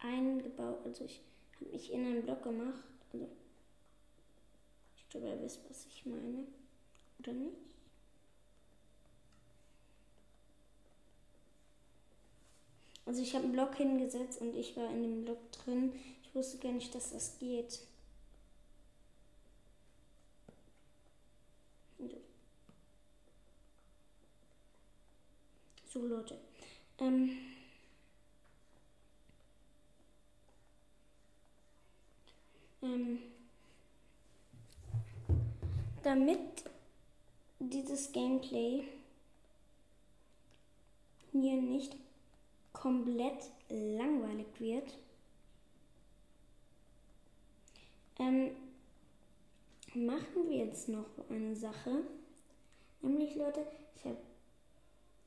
eingebaut. 0.00 0.84
Also 0.84 1.04
ich 1.04 1.20
habe 1.60 1.70
mich 1.70 1.92
in 1.92 2.04
einen 2.04 2.22
Block 2.24 2.42
gemacht. 2.42 2.82
Also 3.12 3.28
ich 4.96 5.08
glaube, 5.08 5.28
ihr 5.28 5.40
wisst, 5.40 5.60
was 5.70 5.86
ich 5.86 6.04
meine. 6.04 6.48
Oder 7.20 7.32
nicht? 7.32 7.71
Also 13.04 13.22
ich 13.22 13.34
habe 13.34 13.44
einen 13.44 13.52
Block 13.52 13.74
hingesetzt 13.76 14.40
und 14.40 14.56
ich 14.56 14.76
war 14.76 14.88
in 14.90 15.02
dem 15.02 15.24
Block 15.24 15.52
drin. 15.52 15.92
Ich 16.22 16.34
wusste 16.34 16.58
gar 16.58 16.72
nicht, 16.72 16.94
dass 16.94 17.10
das 17.12 17.38
geht. 17.38 17.80
So, 25.92 26.06
Leute. 26.06 26.38
Ähm 26.98 27.36
ähm 32.82 33.18
damit 36.02 36.64
dieses 37.58 38.10
Gameplay 38.12 38.84
hier 41.32 41.60
nicht 41.60 41.94
komplett 42.82 43.52
langweilig 43.68 44.48
wird, 44.58 44.98
ähm, 48.18 48.50
machen 49.94 50.48
wir 50.48 50.66
jetzt 50.66 50.88
noch 50.88 51.06
eine 51.30 51.54
Sache. 51.54 52.02
Nämlich, 53.00 53.36
Leute, 53.36 53.64
ich 53.94 54.04
habe 54.04 54.16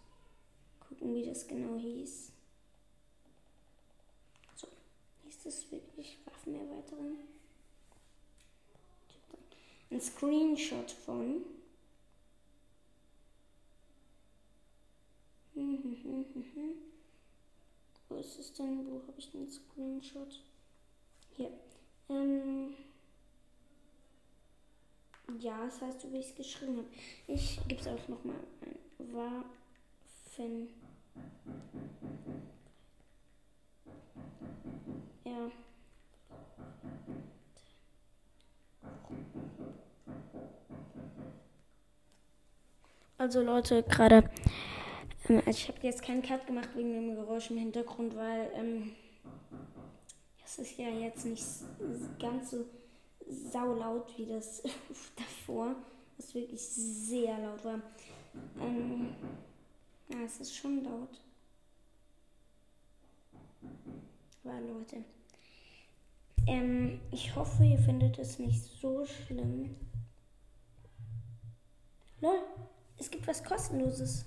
gucken, 0.80 1.14
wie 1.16 1.26
das 1.26 1.48
genau 1.48 1.78
hieß. 1.78 2.32
So, 4.56 4.68
hieß 5.24 5.44
das 5.44 5.72
wirklich 5.72 6.20
Waffenerweiterung? 6.26 7.18
ein 9.94 10.02
Screenshot 10.02 10.90
von. 10.92 11.46
Wo 18.10 18.16
ist 18.16 18.40
es 18.40 18.54
denn? 18.54 18.86
Wo 18.88 19.02
habe 19.08 19.20
ich 19.20 19.32
den 19.32 19.50
Screenshot? 19.50 20.42
Hier. 21.36 21.52
Ähm 22.10 22.76
ja, 25.40 25.66
das 25.66 25.82
heißt, 25.82 26.12
wie 26.12 26.18
ich 26.18 26.30
es 26.30 26.36
geschrieben 26.36 26.78
habe. 26.78 26.88
Ich 27.28 27.60
gebe 27.68 27.82
es 27.82 27.88
auch 27.88 28.08
nochmal 28.08 28.36
ein. 28.62 28.84
Waffen. 29.14 30.68
Ja. 35.26 35.52
Also 43.18 43.42
Leute, 43.42 43.84
gerade, 43.84 44.30
ähm, 45.30 45.42
also 45.46 45.52
ich 45.52 45.68
habe 45.70 45.80
jetzt 45.84 46.04
keinen 46.04 46.22
Cut 46.22 46.46
gemacht 46.46 46.70
wegen 46.76 46.94
dem 46.94 47.16
Geräusch 47.16 47.52
im 47.52 47.58
Hintergrund, 47.58 48.16
weil 48.16 48.52
ähm, 48.56 48.96
es 50.44 50.60
ist 50.60 50.78
ja 50.78 50.90
jetzt 50.90 51.26
nicht 51.26 51.46
ganz 52.20 52.52
so 52.52 52.66
saulaut 53.34 54.18
wie 54.18 54.26
das 54.26 54.62
davor, 55.16 55.76
was 56.18 56.34
wirklich 56.34 56.62
sehr 56.62 57.38
laut 57.40 57.64
war. 57.66 57.82
Ähm, 58.60 59.16
ja, 60.10 60.20
es 60.26 60.40
ist 60.40 60.56
schon 60.56 60.84
laut. 60.84 61.22
Aber 64.44 64.60
Leute, 64.60 65.04
ähm, 66.48 67.00
ich 67.12 67.36
hoffe, 67.36 67.64
ihr 67.64 67.80
findet 67.80 68.20
es 68.20 68.40
nicht 68.40 68.62
so 68.82 69.06
schlimm. 69.06 69.76
Lol, 72.20 72.40
es 72.98 73.10
gibt 73.10 73.28
was 73.28 73.44
kostenloses. 73.44 74.26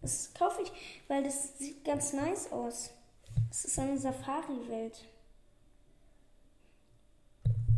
Das 0.00 0.32
kaufe 0.34 0.62
ich, 0.62 0.72
weil 1.08 1.22
das 1.22 1.58
sieht 1.58 1.84
ganz 1.84 2.12
nice 2.12 2.50
aus. 2.52 2.90
Es 3.50 3.64
ist 3.64 3.78
eine 3.78 3.98
Safari-Welt. 3.98 5.04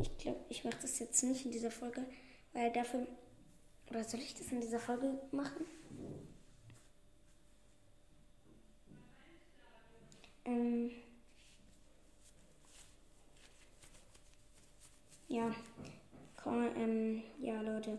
Ich 0.03 0.19
glaube, 0.19 0.41
ich 0.49 0.65
mache 0.65 0.79
das 0.83 0.99
jetzt 0.99 1.23
nicht 1.23 1.45
in 1.47 1.53
dieser 1.53 1.71
Folge, 1.71 2.05
weil 2.53 2.73
dafür. 2.73 3.07
Oder 3.89 4.05
soll 4.05 4.21
ich 4.21 4.35
das 4.35 4.51
in 4.51 4.61
dieser 4.61 4.81
Folge 4.81 5.19
machen? 5.31 5.65
Ähm. 10.45 10.91
Ja. 15.29 15.55
Komm, 16.37 16.69
ähm, 16.77 17.23
ja, 17.41 17.61
Leute. 17.61 17.99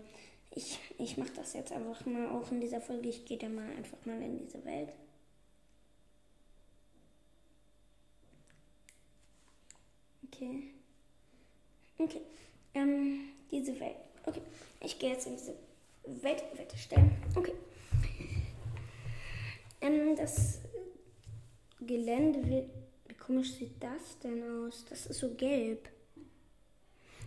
Ich, 0.51 0.79
ich 0.97 1.17
mache 1.17 1.31
das 1.35 1.53
jetzt 1.53 1.71
einfach 1.71 2.05
mal 2.05 2.29
auch 2.29 2.51
in 2.51 2.59
dieser 2.61 2.81
Folge. 2.81 3.09
Ich 3.09 3.25
gehe 3.25 3.37
da 3.37 3.47
mal 3.47 3.69
einfach 3.77 4.05
mal 4.05 4.21
in 4.21 4.37
diese 4.37 4.63
Welt. 4.65 4.89
Okay. 10.25 10.72
Okay. 11.97 12.21
Ähm, 12.73 13.29
diese 13.51 13.79
Welt. 13.79 13.95
Okay. 14.25 14.41
Ich 14.81 14.97
gehe 14.99 15.11
jetzt 15.11 15.27
in 15.27 15.37
diese 15.37 15.53
Welt, 16.05 16.43
Welt 16.55 16.73
stellen. 16.77 17.11
Okay. 17.35 17.53
Ähm, 19.81 20.15
das 20.15 20.59
Gelände 21.81 22.47
wird. 22.47 22.69
Wie 23.07 23.15
komisch 23.15 23.53
sieht 23.53 23.81
das 23.81 24.17
denn 24.23 24.43
aus? 24.43 24.85
Das 24.89 25.05
ist 25.07 25.19
so 25.19 25.33
gelb. 25.35 25.89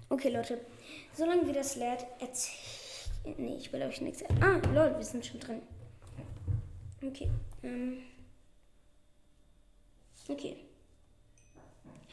Okay, 0.08 0.30
Leute. 0.30 0.60
Solange 1.14 1.46
wie 1.46 1.52
das 1.52 1.76
lädt, 1.76 2.06
erzähl. 2.20 2.54
Nee, 3.38 3.56
ich 3.56 3.72
will 3.72 3.82
euch 3.82 4.00
nichts. 4.00 4.22
Ah, 4.40 4.60
lol, 4.72 4.96
wir 4.96 5.04
sind 5.04 5.26
schon 5.26 5.40
drin. 5.40 5.62
Okay. 7.02 7.28
Ähm. 7.62 7.98
Okay. 10.28 10.56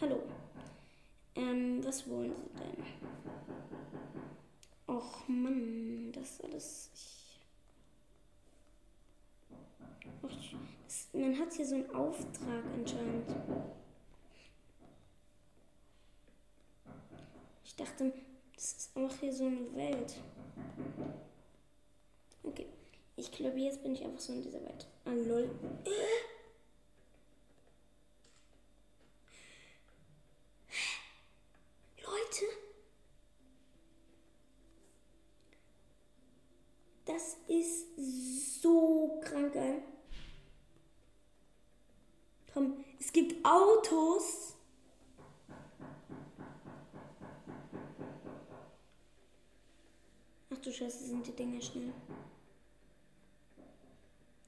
Hallo. 0.01 0.23
Ähm, 1.35 1.83
was 1.83 2.07
wollen 2.09 2.33
Sie 2.35 2.49
denn? 2.59 2.83
Och 4.87 5.27
Mann, 5.27 6.11
das 6.11 6.41
alles. 6.41 6.91
Och, 10.21 10.29
das, 10.85 11.07
man 11.13 11.39
hat 11.39 11.53
hier 11.53 11.65
so 11.65 11.75
einen 11.75 11.89
Auftrag 11.95 12.63
anscheinend. 12.75 13.35
Ich 17.63 17.75
dachte, 17.75 18.13
das 18.53 18.73
ist 18.73 18.95
auch 18.95 19.11
hier 19.19 19.33
so 19.33 19.45
eine 19.47 19.75
Welt. 19.75 20.21
Okay. 22.43 22.67
Ich 23.15 23.31
glaube, 23.31 23.57
jetzt 23.59 23.81
bin 23.81 23.93
ich 23.93 24.03
einfach 24.03 24.19
so 24.19 24.33
in 24.33 24.43
dieser 24.43 24.61
Welt. 24.61 24.87
Ah, 25.05 25.13
lol. 25.13 25.49
Leute. 32.03 32.45
Das 37.05 37.37
ist 37.47 38.61
so 38.61 39.19
krank 39.23 39.53
geil. 39.53 39.83
Komm, 42.53 42.83
es 42.99 43.11
gibt 43.11 43.45
Autos. 43.45 44.53
du 50.65 50.71
Scheiße, 50.71 51.05
sind 51.05 51.27
die 51.27 51.31
Dinger 51.31 51.61
schnell. 51.61 51.93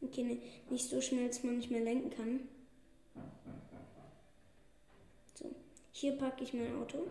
Okay, 0.02 0.24
ne, 0.24 0.42
nicht 0.70 0.90
so 0.90 1.02
schnell, 1.02 1.28
dass 1.28 1.44
man 1.44 1.58
nicht 1.58 1.72
mehr 1.72 1.82
lenken 1.82 2.10
kann. 2.10 2.48
Hier 5.96 6.18
packe 6.18 6.44
ich 6.44 6.54
mein 6.54 6.76
Auto. 6.76 7.08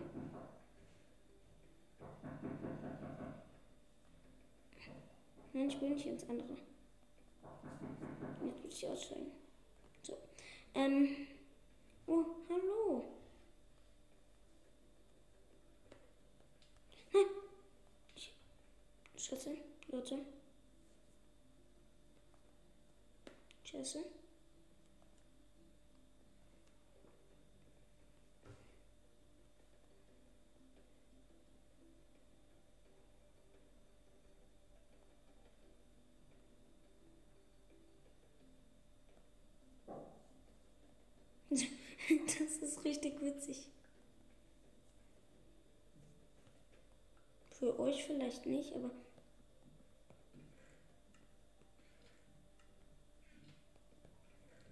Nein, 5.53 5.69
ich 5.69 5.81
will 5.81 5.89
nicht 5.89 6.05
ins 6.05 6.29
andere. 6.29 6.55
Jetzt 8.43 8.63
muss 8.63 8.77
ich 8.77 8.87
aussteigen. 8.87 9.31
So. 10.03 10.17
Ähm. 10.75 11.27
Oh, 12.05 12.25
hallo. 12.47 13.05
Nein. 17.11 17.25
Schätze, 19.17 19.57
Leute. 19.87 20.19
Schätze. 23.63 24.05
Richtig 42.85 43.21
witzig. 43.21 43.67
Für 47.51 47.79
euch 47.79 48.03
vielleicht 48.03 48.45
nicht, 48.45 48.73
aber 48.75 48.91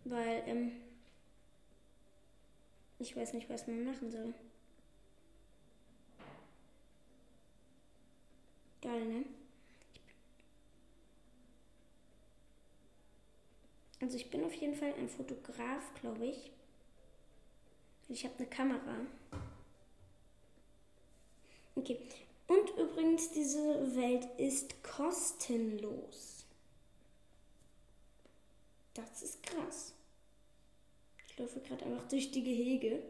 Weil, 0.05 0.43
ähm, 0.47 0.71
ich 2.99 3.15
weiß 3.15 3.33
nicht, 3.33 3.49
was 3.49 3.67
man 3.67 3.85
machen 3.85 4.11
soll. 4.11 4.33
Geil, 8.81 9.05
ne? 9.05 9.25
Also 14.01 14.17
ich 14.17 14.29
bin 14.29 14.43
auf 14.43 14.53
jeden 14.53 14.75
Fall 14.75 14.93
ein 14.99 15.07
Fotograf, 15.07 15.93
glaube 16.01 16.25
ich. 16.25 16.51
Ich 18.09 18.23
habe 18.25 18.35
eine 18.37 18.47
Kamera. 18.47 18.95
Okay. 21.75 21.99
Und 22.47 22.69
übrigens, 22.77 23.31
diese 23.31 23.95
Welt 23.95 24.27
ist 24.37 24.83
kostenlos. 24.83 26.45
Das 28.93 29.23
ist 29.23 29.41
krass. 29.41 29.93
Ich 31.27 31.39
laufe 31.39 31.59
gerade 31.61 31.85
einfach 31.85 32.07
durch 32.09 32.29
die 32.31 32.43
Gehege. 32.43 33.01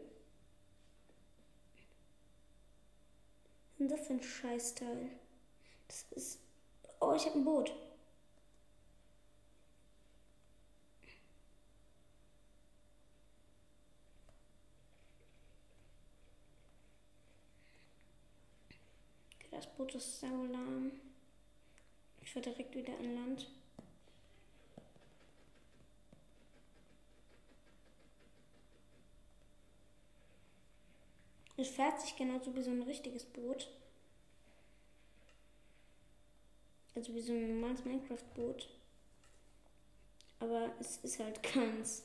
Was 3.78 3.90
ist 3.90 3.98
das 3.98 4.06
für 4.06 4.12
ein 4.14 4.22
Scheißteil? 4.22 5.10
Das 5.88 6.06
ist. 6.12 6.38
Oh, 7.00 7.12
ich 7.14 7.26
habe 7.26 7.38
ein 7.38 7.44
Boot. 7.44 7.70
Okay, 19.34 19.48
das 19.64 19.72
Boot 19.72 19.94
ist 19.94 20.20
saulahm. 20.20 20.92
Ich 22.22 22.32
fahre 22.32 22.50
direkt 22.50 22.74
wieder 22.74 22.92
an 22.98 23.14
Land. 23.14 23.48
Es 31.56 31.68
fährt 31.68 32.00
sich 32.00 32.16
genauso 32.16 32.54
wie 32.54 32.62
so 32.62 32.70
ein 32.70 32.82
richtiges 32.82 33.24
Boot. 33.24 33.70
Also 36.94 37.14
wie 37.14 37.20
so 37.20 37.32
ein 37.32 37.60
normales 37.60 37.84
Minecraft-Boot. 37.84 38.68
Aber 40.40 40.72
es 40.78 40.98
ist 40.98 41.20
halt 41.20 41.42
keins. 41.42 42.02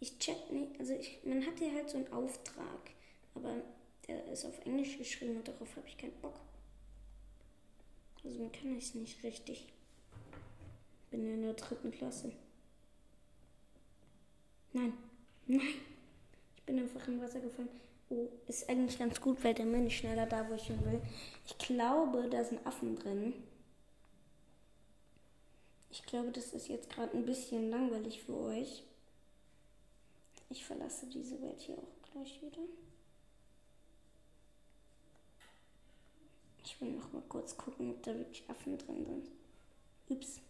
Ich 0.00 0.18
check 0.18 0.50
nicht, 0.50 0.78
also 0.78 0.94
ich, 0.94 1.20
man 1.24 1.44
hat 1.44 1.58
hier 1.58 1.72
halt 1.72 1.90
so 1.90 1.96
einen 1.96 2.12
Auftrag. 2.12 2.90
Aber 3.34 3.62
der 4.06 4.26
ist 4.26 4.44
auf 4.44 4.64
Englisch 4.64 4.98
geschrieben 4.98 5.36
und 5.36 5.48
darauf 5.48 5.74
habe 5.76 5.88
ich 5.88 5.96
keinen 5.96 6.20
Bock. 6.20 6.38
Also 8.24 8.50
kann 8.50 8.76
ich 8.76 8.84
es 8.84 8.94
nicht 8.94 9.22
richtig. 9.22 9.66
Bin 11.10 11.26
in 11.26 11.42
der 11.42 11.54
dritten 11.54 11.90
Klasse. 11.90 12.32
Nein, 14.72 14.94
nein. 15.46 15.60
Ich 16.56 16.62
bin 16.62 16.78
einfach 16.78 17.06
im 17.08 17.20
Wasser 17.20 17.40
gefallen. 17.40 17.68
Oh, 18.08 18.28
ist 18.46 18.68
eigentlich 18.68 18.98
ganz 18.98 19.20
gut, 19.20 19.42
weil 19.42 19.54
dann 19.54 19.72
bin 19.72 19.86
ich 19.86 19.96
schneller 19.96 20.26
da, 20.26 20.48
wo 20.48 20.54
ich 20.54 20.66
hin 20.66 20.84
will. 20.84 21.00
Ich 21.46 21.58
glaube, 21.58 22.28
da 22.30 22.44
sind 22.44 22.64
Affen 22.66 22.96
drin. 22.96 23.34
Ich 25.90 26.04
glaube, 26.04 26.30
das 26.30 26.52
ist 26.54 26.68
jetzt 26.68 26.88
gerade 26.88 27.16
ein 27.16 27.26
bisschen 27.26 27.70
langweilig 27.70 28.22
für 28.22 28.36
euch. 28.36 28.84
Ich 30.48 30.64
verlasse 30.64 31.06
diese 31.06 31.40
Welt 31.42 31.60
hier 31.60 31.76
auch 31.76 32.12
gleich 32.12 32.40
wieder. 32.42 32.62
Ich 36.64 36.71
will 36.82 36.92
noch 36.92 37.12
mal 37.12 37.22
kurz 37.28 37.56
gucken, 37.56 37.90
ob 37.90 38.02
da 38.02 38.14
wirklich 38.14 38.48
Affen 38.48 38.76
drin 38.76 39.06
sind. 39.06 39.30
Ups. 40.08 40.40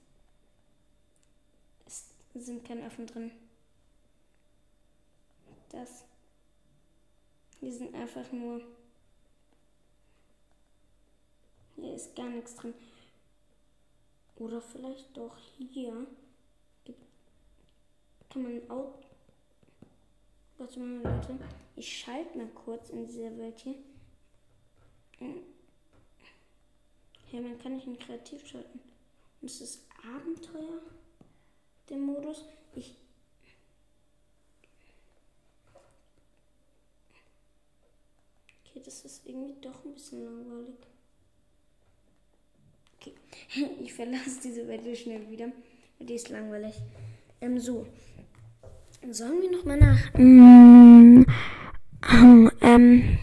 Es 2.34 2.46
sind 2.46 2.64
keine 2.64 2.86
Affen 2.86 3.06
drin. 3.06 3.30
Das. 5.68 6.04
Hier 7.60 7.72
sind 7.72 7.94
einfach 7.94 8.32
nur. 8.32 8.62
Hier 11.76 11.94
ist 11.94 12.16
gar 12.16 12.28
nichts 12.28 12.54
drin. 12.54 12.74
Oder 14.36 14.60
vielleicht 14.62 15.16
doch 15.16 15.36
hier. 15.58 16.06
Kann 18.30 18.42
man 18.42 18.70
auch. 18.70 18.98
Warte 20.56 20.80
mal, 20.80 21.02
Leute. 21.02 21.38
Ich 21.76 21.98
schalte 22.00 22.38
mal 22.38 22.48
kurz 22.48 22.88
in 22.90 23.06
dieser 23.06 23.36
Welt 23.36 23.58
hier. 23.58 23.74
Ja, 27.32 27.40
man 27.40 27.58
kann 27.58 27.74
nicht 27.74 27.86
in 27.86 27.98
kreativ 27.98 28.46
schalten. 28.46 28.78
Und 29.40 29.50
es 29.50 29.60
ist 29.62 29.86
Abenteuer, 30.04 30.82
der 31.88 31.96
Modus. 31.96 32.44
Ich. 32.74 32.94
Okay, 38.64 38.82
das 38.84 39.04
ist 39.06 39.26
irgendwie 39.26 39.54
doch 39.62 39.82
ein 39.84 39.94
bisschen 39.94 40.24
langweilig. 40.24 40.76
Okay, 43.00 43.14
ich 43.80 43.94
verlasse 43.94 44.40
diese 44.44 44.68
Welt 44.68 44.96
schnell 44.98 45.28
wieder. 45.30 45.50
Die 46.00 46.14
ist 46.14 46.28
langweilig. 46.28 46.74
Ähm, 47.40 47.58
so. 47.58 47.86
Sollen 49.10 49.40
wir 49.40 49.50
nochmal 49.50 49.78
nach. 49.78 50.14
Mm, 50.14 51.24
ähm 52.60 53.18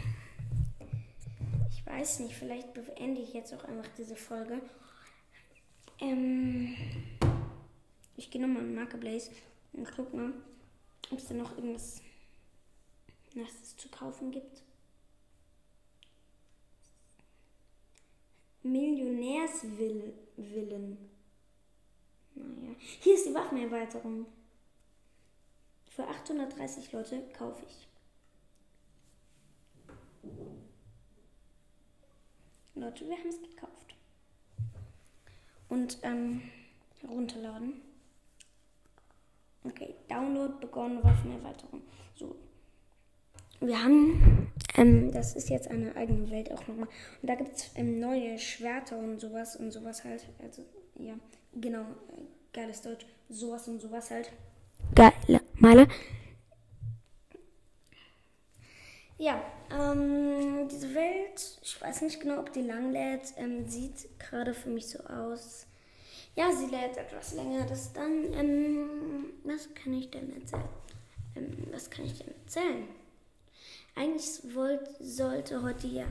weiß 2.00 2.20
nicht, 2.20 2.36
vielleicht 2.36 2.74
beende 2.74 3.22
ich 3.22 3.34
jetzt 3.34 3.54
auch 3.54 3.66
einfach 3.66 3.88
diese 3.98 4.16
Folge. 4.16 4.62
Ähm, 6.00 6.78
ich 8.16 8.32
gehe 8.32 8.42
nochmal 8.42 8.64
in 8.64 8.74
Marketplace 8.74 9.30
und 9.74 9.92
guck 9.94 10.14
mal, 10.14 10.32
ob 11.12 11.18
es 11.18 11.28
da 11.28 11.34
noch 11.34 11.58
irgendwas 11.58 12.02
Nasses 13.34 13.76
zu 13.76 13.90
kaufen 13.90 14.32
gibt. 14.32 14.64
Millionärswillen. 18.64 20.98
Naja. 22.36 22.76
Hier 23.02 23.16
ist 23.16 23.26
die 23.26 23.34
Waffenerweiterung. 23.34 24.26
Für 25.90 26.08
830 26.08 26.94
Leute 26.94 27.22
kaufe 27.34 27.66
ich. 27.68 27.89
Leute, 32.76 33.08
wir 33.08 33.18
haben 33.18 33.30
es 33.30 33.42
gekauft. 33.42 33.96
Und 35.68 36.00
ähm, 36.04 36.42
runterladen. 37.08 37.82
Okay, 39.64 39.94
Download 40.08 40.54
begonnen, 40.60 41.04
Waffenerweiterung. 41.04 41.82
So. 42.16 42.36
Wir 43.60 43.84
haben, 43.84 44.52
ähm, 44.78 45.12
das 45.12 45.36
ist 45.36 45.50
jetzt 45.50 45.68
eine 45.68 45.96
eigene 45.96 46.30
Welt 46.32 46.52
auch 46.52 46.66
nochmal. 46.68 46.88
Und 47.22 47.30
da 47.30 47.36
gibt 47.36 47.56
es 47.56 47.72
ähm, 47.76 48.00
neue 48.00 48.40
Schwerter 48.40 48.98
und 48.98 49.20
sowas 49.20 49.58
und 49.58 49.72
sowas 49.72 50.04
halt. 50.06 50.26
Also, 50.42 50.64
ja, 50.96 51.16
genau, 51.54 51.82
äh, 51.82 52.24
geiles 52.54 52.82
Deutsch. 52.82 53.06
Sowas 53.28 53.68
und 53.68 53.82
sowas 53.82 54.10
halt. 54.12 54.32
Geile 54.96 55.42
Meile. 55.56 55.88
Ja, 59.20 59.44
ähm, 59.70 60.70
diese 60.72 60.96
Welt, 60.96 61.60
ich 61.62 61.82
weiß 61.82 62.04
nicht 62.04 62.22
genau, 62.22 62.40
ob 62.40 62.54
die 62.54 62.62
lang 62.62 62.94
lädt, 62.94 63.34
ähm, 63.36 63.68
sieht 63.68 64.08
gerade 64.18 64.54
für 64.54 64.70
mich 64.70 64.88
so 64.88 65.00
aus. 65.00 65.66
Ja, 66.38 66.50
sie 66.54 66.68
lädt 66.68 66.96
etwas 66.96 67.34
länger. 67.34 67.66
Das 67.68 67.92
dann, 67.92 68.34
ähm, 68.34 69.26
was 69.44 69.68
kann 69.74 69.94
ich 69.94 70.10
denn 70.10 70.34
erzählen? 70.40 70.64
Ähm, 71.36 71.68
was 71.70 71.90
kann 71.90 72.06
ich 72.06 72.18
denn 72.18 72.34
erzählen? 72.46 72.88
Eigentlich 73.94 74.56
wollt, 74.56 74.88
sollte 75.02 75.64
heute 75.64 75.88
ja 75.88 76.06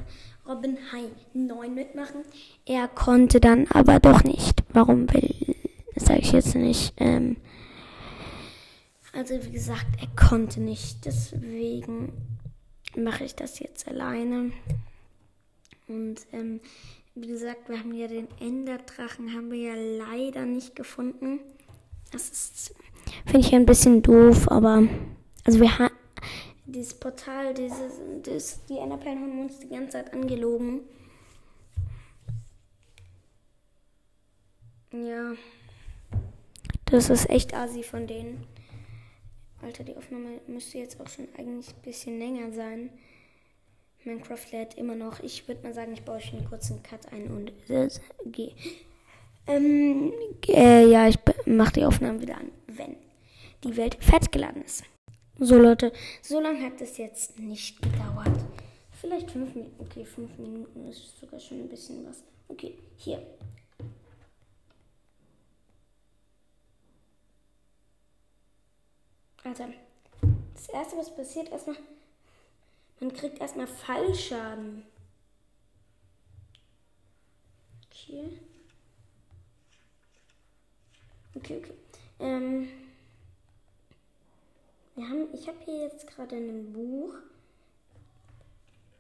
Robin 0.47 0.77
High 0.93 1.09
9 1.33 1.75
mitmachen. 1.75 2.25
Er 2.67 2.89
konnte 2.89 3.41
dann 3.41 3.67
aber 3.69 4.01
doch 4.01 4.23
nicht. 4.23 4.63
Warum 4.75 5.11
will, 5.15 5.57
sage 5.97 6.21
ich 6.21 6.33
jetzt 6.33 6.55
nicht. 6.55 6.93
Ähm, 6.99 7.39
also 9.15 9.43
wie 9.43 9.53
gesagt, 9.53 9.87
er 9.99 10.09
konnte 10.29 10.61
nicht. 10.61 11.07
Deswegen 11.07 12.13
mache 12.99 13.25
ich 13.25 13.35
das 13.35 13.59
jetzt 13.59 13.89
alleine. 13.89 14.53
Und 15.87 16.27
ähm, 16.33 16.61
wie 17.15 17.29
gesagt, 17.29 17.69
wir 17.69 17.79
haben 17.79 17.95
ja 17.95 18.07
den 18.07 18.29
Enderdrachen, 18.41 19.35
haben 19.35 19.51
wir 19.51 19.59
ja 19.59 19.75
leider 19.75 20.45
nicht 20.45 20.77
gefunden. 20.77 21.41
Das 22.13 22.31
ist, 22.31 22.75
finde 23.27 23.47
ich 23.47 23.55
ein 23.55 23.67
bisschen 23.67 24.03
doof, 24.03 24.51
aber 24.51 24.87
also 25.45 25.61
wir 25.61 25.79
haben 25.79 25.91
dieses 26.67 26.95
Portal, 26.95 27.55
dieses, 27.55 27.95
das, 28.23 28.65
die 28.67 28.79
Enderperlen 28.79 29.23
haben 29.23 29.41
uns 29.41 29.59
die 29.59 29.69
ganze 29.69 29.93
Zeit 29.93 30.13
angelogen. 30.13 30.81
Ja, 34.93 35.33
das 36.87 37.11
ist 37.11 37.29
echt 37.31 37.55
assi 37.55 37.83
von 37.83 38.07
denen. 38.07 38.47
Alter, 39.63 39.85
die 39.85 39.97
Aufnahme 39.97 40.41
müsste 40.47 40.79
jetzt 40.79 41.01
auch 41.01 41.09
schon 41.09 41.29
eigentlich 41.37 41.69
ein 41.69 41.83
bisschen 41.83 42.19
länger 42.19 42.53
sein. 42.53 42.91
Minecraft 44.05 44.53
lädt 44.53 44.75
immer 44.75 44.95
noch. 44.95 45.21
Ich 45.21 45.47
würde 45.49 45.63
mal 45.63 45.75
sagen, 45.75 45.93
ich 45.93 46.03
baue 46.03 46.17
euch 46.17 46.33
einen 46.33 46.49
kurzen 46.49 46.83
Cut 46.83 47.13
ein 47.13 47.29
und 47.29 47.53
äh, 47.69 47.89
gehe. 48.27 48.53
Ähm, 49.47 50.13
äh, 50.49 50.87
ja, 50.87 51.09
ich 51.09 51.19
mache 51.47 51.73
die 51.73 51.85
Aufnahme 51.85 52.21
wieder 52.21 52.37
an, 52.37 52.51
wenn 52.67 52.97
die 53.65 53.77
Welt 53.77 53.97
fett 54.01 54.31
geladen 54.31 54.63
ist. 54.63 54.85
So 55.39 55.57
Leute, 55.57 55.93
so 56.23 56.41
lange 56.41 56.65
hat 56.65 56.81
es 56.81 56.99
jetzt 56.99 57.39
nicht 57.39 57.81
gedauert. 57.81 58.45
Vielleicht 59.01 59.31
fünf 59.31 59.55
Minuten. 59.55 59.75
Okay, 59.79 60.05
fünf 60.05 60.37
Minuten 60.39 60.89
ist 60.89 61.19
sogar 61.19 61.39
schon 61.39 61.61
ein 61.61 61.69
bisschen 61.69 62.05
was. 62.07 62.23
Okay, 62.49 62.75
hier. 62.97 63.23
Alter, 69.45 69.69
das 70.55 70.69
erste, 70.69 70.97
was 70.97 71.15
passiert, 71.15 71.51
erstmal, 71.51 71.77
man 73.01 73.13
kriegt 73.13 73.41
erstmal 73.41 73.67
Fallschaden. 73.67 74.85
Okay. 77.87 78.39
Okay, 81.35 81.59
okay. 81.59 81.75
Ähm, 82.19 82.69
wir 84.97 85.09
haben, 85.09 85.33
ich 85.33 85.47
habe 85.47 85.59
hier 85.65 85.83
jetzt 85.83 86.07
gerade 86.09 86.37
ein 86.37 86.73
Buch. 86.73 87.15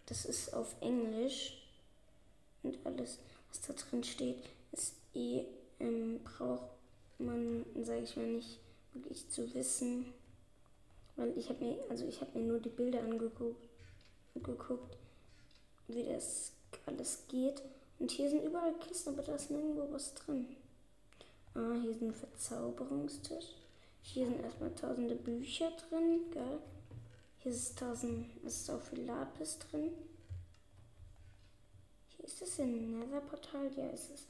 Das 0.06 0.24
ist 0.24 0.54
auf 0.54 0.76
Englisch. 0.80 1.54
Und 2.62 2.78
alles, 2.84 3.18
was 3.48 3.60
da 3.62 3.72
drin 3.72 4.04
steht, 4.04 4.44
ist 4.72 4.94
eh, 5.14 5.44
ähm, 5.80 6.20
braucht 6.22 6.70
man, 7.18 7.64
sage 7.82 8.02
ich 8.02 8.16
mal, 8.16 8.26
nicht 8.26 8.58
wirklich 8.94 9.28
zu 9.28 9.52
wissen. 9.54 10.12
Weil 11.18 11.36
ich 11.36 11.48
habe 11.48 11.64
mir, 11.64 11.78
also 11.90 12.06
ich 12.06 12.20
habe 12.20 12.38
mir 12.38 12.46
nur 12.46 12.60
die 12.60 12.68
Bilder 12.68 13.00
angeguckt, 13.00 13.60
geguckt, 14.36 14.96
wie 15.88 16.04
das 16.04 16.52
alles 16.86 17.24
geht. 17.26 17.60
Und 17.98 18.12
hier 18.12 18.30
sind 18.30 18.44
überall 18.44 18.72
Kisten, 18.74 19.10
aber 19.10 19.22
da 19.22 19.34
ist 19.34 19.50
nirgendwo 19.50 19.88
was 19.90 20.14
drin. 20.14 20.46
Ah, 21.54 21.74
hier 21.82 21.90
ist 21.90 22.02
ein 22.02 22.14
Verzauberungstisch. 22.14 23.46
Hier 24.00 24.26
sind 24.26 24.44
erstmal 24.44 24.72
tausende 24.76 25.16
Bücher 25.16 25.72
drin, 25.72 26.30
geil. 26.30 26.60
Hier 27.40 27.50
ist 27.50 27.76
tausend, 27.76 28.28
ist 28.44 28.70
auch 28.70 28.80
viel 28.80 29.02
Lapis 29.02 29.58
drin. 29.58 29.90
Hier 32.16 32.26
ist 32.26 32.40
das 32.40 32.60
ein 32.60 33.00
Nether-Portal? 33.00 33.72
Ja, 33.76 33.88
ist 33.88 34.10
es. 34.14 34.26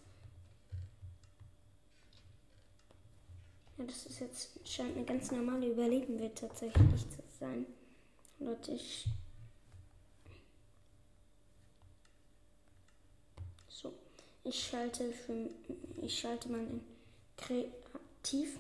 Ja, 3.79 3.85
das 3.85 4.07
ist 4.07 4.19
jetzt, 4.19 4.69
scheint 4.69 4.97
eine 4.97 5.05
ganz 5.05 5.31
normale 5.31 5.69
Überleben 5.69 6.19
wird 6.19 6.39
tatsächlich 6.39 7.09
zu 7.11 7.23
sein. 7.39 7.65
Leute, 8.41 8.73
ich. 8.73 9.07
So. 13.69 13.95
Ich 14.43 14.67
schalte 14.67 15.13
für. 15.13 15.51
Ich 16.03 16.19
schalte 16.19 16.49
mal 16.49 16.61
in 16.61 16.81
kreativ. 17.37 18.59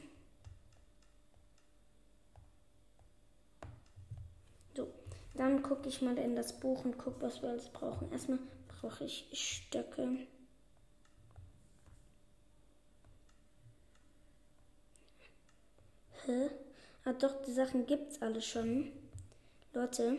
So. 4.76 4.88
Dann 5.34 5.62
gucke 5.62 5.88
ich 5.88 6.00
mal 6.00 6.16
in 6.16 6.36
das 6.36 6.58
Buch 6.60 6.84
und 6.84 6.96
gucke, 6.96 7.22
was 7.22 7.42
wir 7.42 7.50
alles 7.50 7.68
brauchen. 7.70 8.12
Erstmal 8.12 8.38
brauche 8.68 9.04
ich 9.04 9.28
Stöcke. 9.32 10.16
Hä? 16.28 16.50
Ah 17.06 17.14
doch, 17.14 17.40
die 17.46 17.52
Sachen 17.54 17.86
gibt's 17.86 18.20
alle 18.20 18.42
schon. 18.42 18.92
Leute, 19.72 20.18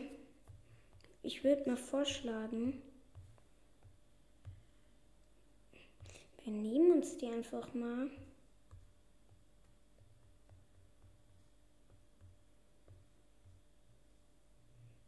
ich 1.22 1.44
würde 1.44 1.70
mal 1.70 1.76
vorschlagen. 1.76 2.82
Wir 6.42 6.52
nehmen 6.52 6.94
uns 6.94 7.16
die 7.16 7.28
einfach 7.28 7.72
mal. 7.74 8.10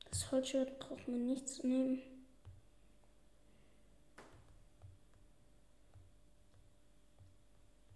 Das 0.08 0.30
Holzschwert 0.30 0.78
braucht 0.78 1.08
man 1.08 1.26
nicht 1.26 1.48
zu 1.48 1.66
nehmen. 1.66 2.00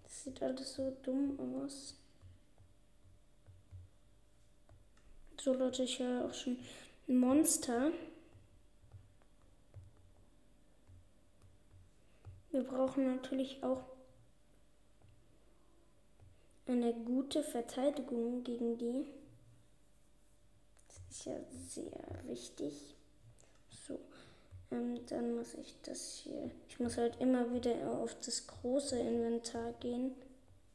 Das 0.03 0.25
sieht 0.25 0.43
alles 0.43 0.75
so 0.75 0.91
dumm 1.05 1.39
aus. 1.39 1.95
So 5.47 5.55
Leute, 5.55 5.85
ich 5.85 6.01
höre 6.01 6.25
auch 6.25 6.35
schon 6.35 6.59
Monster. 7.07 7.93
Wir 12.51 12.65
brauchen 12.65 13.15
natürlich 13.15 13.63
auch 13.63 13.85
eine 16.67 16.93
gute 16.93 17.45
Verteidigung 17.45 18.43
gegen 18.43 18.77
die. 18.77 19.07
Das 20.89 21.17
ist 21.17 21.27
ja 21.27 21.37
sehr 21.69 22.25
wichtig. 22.25 22.97
So, 23.87 24.01
ähm, 24.73 25.07
dann 25.07 25.37
muss 25.37 25.55
ich 25.55 25.77
das 25.83 26.23
hier. 26.25 26.51
Ich 26.69 26.81
muss 26.81 26.97
halt 26.97 27.21
immer 27.21 27.55
wieder 27.55 27.89
auf 27.89 28.17
das 28.19 28.49
große 28.49 28.99
Inventar 28.99 29.75
gehen 29.75 30.11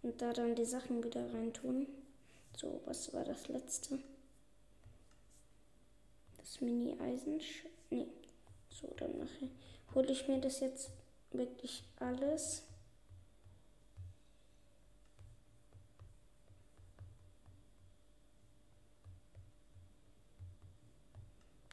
und 0.02 0.22
da 0.22 0.32
dann 0.32 0.56
die 0.56 0.64
Sachen 0.64 1.04
wieder 1.04 1.26
reintun. 1.34 1.88
So, 2.56 2.80
was 2.86 3.14
war 3.14 3.26
das 3.26 3.50
letzte? 3.50 4.00
Das 6.42 6.60
Mini-Eisen. 6.60 7.40
Nee. 7.92 8.08
So, 8.70 8.94
dann 8.98 9.18
nachher 9.20 9.50
hole 9.94 10.12
ich 10.12 10.28
mir 10.28 10.42
das 10.42 10.60
jetzt 10.60 10.90
wirklich 11.32 11.84
alles. 12.00 12.64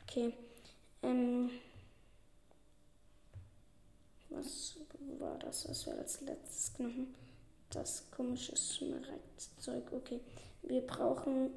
Okay. 0.02 0.34
Ähm, 1.02 1.50
was 4.30 4.76
war 5.18 5.38
das, 5.38 5.68
was 5.68 5.86
wir 5.86 5.94
als 5.94 6.20
letztes 6.20 6.74
genommen 6.74 7.14
Das 7.70 8.10
komische 8.10 8.56
Smaragdzeug. 8.56 9.92
Okay. 9.92 10.20
Wir 10.62 10.86
brauchen. 10.86 11.50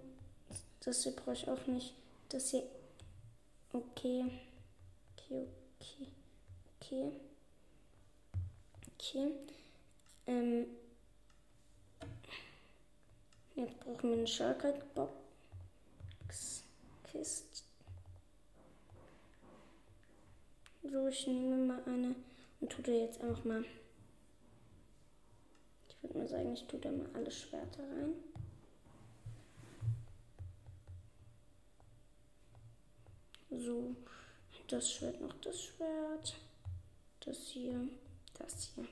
Das 0.82 1.04
hier 1.04 1.16
brauche 1.16 1.34
ich 1.34 1.50
auch 1.50 1.68
nicht. 1.68 1.94
Das 2.30 2.50
hier. 2.52 2.64
Okay. 3.74 4.26
Okay, 5.18 5.48
okay. 5.80 6.08
Okay. 6.82 7.12
Okay. 8.96 9.32
Ähm, 10.28 10.66
jetzt 13.56 13.80
brauchen 13.80 14.10
wir 14.10 14.18
eine 14.18 14.28
Shulker-Box. 14.28 15.22
Kiste. 17.12 17.64
So, 20.84 21.08
ich 21.08 21.28
nehme 21.28 21.56
mal 21.58 21.84
eine 21.86 22.16
und 22.60 22.70
tue 22.72 22.84
da 22.84 22.92
jetzt 22.92 23.22
einfach 23.22 23.46
mal. 23.46 23.64
Ich 25.88 26.04
würde 26.04 26.18
mal 26.18 26.28
sagen, 26.28 26.54
ich 26.54 26.66
tue 26.66 26.80
da 26.80 26.92
mal 26.92 27.10
alle 27.14 27.32
Schwerter 27.32 27.84
rein. 27.84 28.16
So, 33.52 33.96
das 34.68 34.92
Schwert 34.92 35.22
noch 35.22 35.34
das 35.42 35.62
Schwert. 35.62 36.36
Das 37.20 37.38
hier 37.38 37.88
das 38.42 38.70
hier. 38.76 38.86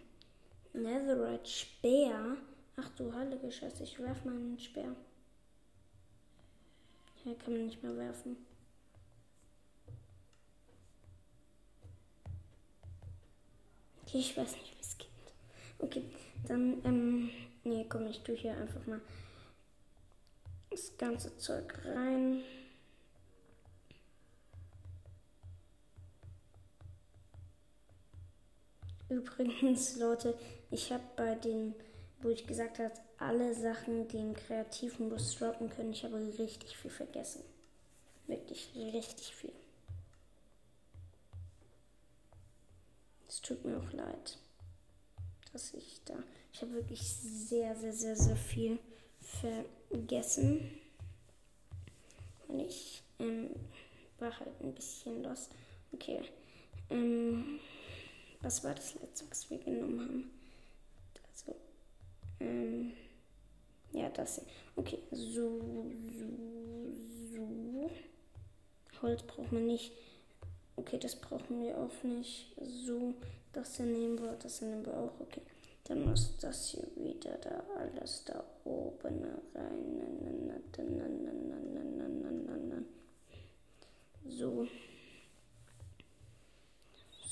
Netherite 0.73 1.49
Speer. 1.49 2.37
Ach 2.77 2.89
du 2.95 3.13
heilige 3.13 3.51
Scheiße, 3.51 3.83
ich 3.83 3.99
werf 3.99 4.23
mal 4.23 4.35
einen 4.35 4.59
Speer. 4.59 4.95
Hier 7.23 7.35
kann 7.37 7.53
man 7.53 7.65
nicht 7.65 7.83
mehr 7.83 7.97
werfen. 7.97 8.37
Okay, 14.03 14.19
ich 14.19 14.37
weiß 14.37 14.53
nicht, 14.53 14.75
wie 14.75 14.81
es 14.81 14.97
geht. 14.97 15.09
Okay, 15.77 16.03
dann, 16.47 16.83
ähm, 16.85 17.29
nee, 17.63 17.85
komm, 17.89 18.07
ich 18.07 18.21
tue 18.21 18.35
hier 18.35 18.55
einfach 18.55 18.85
mal 18.87 19.01
das 20.71 20.97
ganze 20.97 21.37
Zeug 21.37 21.73
rein. 21.85 22.41
Übrigens, 29.09 29.97
Leute, 29.97 30.37
ich 30.69 30.91
habe 30.91 31.03
bei 31.15 31.35
den, 31.35 31.73
wo 32.21 32.29
ich 32.29 32.45
gesagt 32.45 32.77
habe, 32.79 32.93
alle 33.17 33.53
Sachen, 33.55 34.07
die 34.07 34.17
im 34.17 34.33
kreativen 34.33 35.09
Bus 35.09 35.35
droppen 35.35 35.69
können, 35.69 35.91
ich 35.91 36.03
habe 36.03 36.17
richtig 36.37 36.77
viel 36.77 36.91
vergessen. 36.91 37.43
Wirklich 38.27 38.69
richtig 38.75 39.35
viel. 39.35 39.53
Es 43.27 43.41
tut 43.41 43.65
mir 43.65 43.77
auch 43.77 43.91
leid, 43.93 44.37
dass 45.53 45.73
ich 45.73 46.01
da. 46.05 46.15
Ich 46.53 46.61
habe 46.61 46.73
wirklich 46.73 47.01
sehr, 47.01 47.75
sehr, 47.75 47.93
sehr, 47.93 48.15
sehr 48.15 48.35
viel 48.35 48.77
vergessen. 49.19 50.79
Und 52.47 52.59
ich 52.59 53.01
ähm, 53.19 53.49
war 54.19 54.39
halt 54.39 54.61
ein 54.61 54.73
bisschen 54.73 55.23
los. 55.23 55.49
Okay. 55.91 56.21
Ähm, 56.89 57.59
was 58.41 58.63
war 58.63 58.73
das 58.73 58.95
letzte, 58.95 59.29
was 59.29 59.49
wir 59.49 59.57
genommen 59.59 59.99
haben? 59.99 60.31
Also, 61.29 61.55
ähm, 62.39 62.91
ja, 63.91 64.09
das 64.09 64.35
hier. 64.35 64.45
Okay, 64.75 64.99
so, 65.11 65.61
so, 66.17 66.27
so. 67.33 67.91
Holz 69.01 69.23
braucht 69.23 69.51
man 69.51 69.67
nicht. 69.67 69.91
Okay, 70.75 70.97
das 70.97 71.15
brauchen 71.15 71.61
wir 71.63 71.77
auch 71.77 72.03
nicht. 72.03 72.55
So, 72.85 73.13
das 73.53 73.77
hier 73.77 73.85
nehmen 73.85 74.19
wir, 74.19 74.33
das 74.33 74.59
hier 74.59 74.69
nehmen 74.69 74.85
wir 74.85 74.97
auch. 74.97 75.19
Okay, 75.19 75.41
dann 75.85 76.05
muss 76.05 76.37
das 76.37 76.69
hier 76.69 76.87
wieder 76.95 77.37
da 77.37 77.63
alles 77.77 78.23
da 78.25 78.43
oben 78.63 79.23
rein. 79.55 79.89
So. 84.39 84.65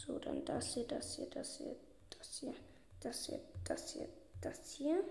So, 0.07 0.17
dann 0.19 0.45
das 0.45 0.73
hier, 0.73 0.87
das 0.87 1.17
hier, 1.17 1.29
das 1.29 1.57
hier, 1.57 1.75
das 2.09 2.39
hier, 2.39 2.53
das 3.01 3.25
hier, 3.25 3.39
das 3.65 3.93
hier, 3.93 4.09
das 4.39 4.71
hier. 4.71 5.03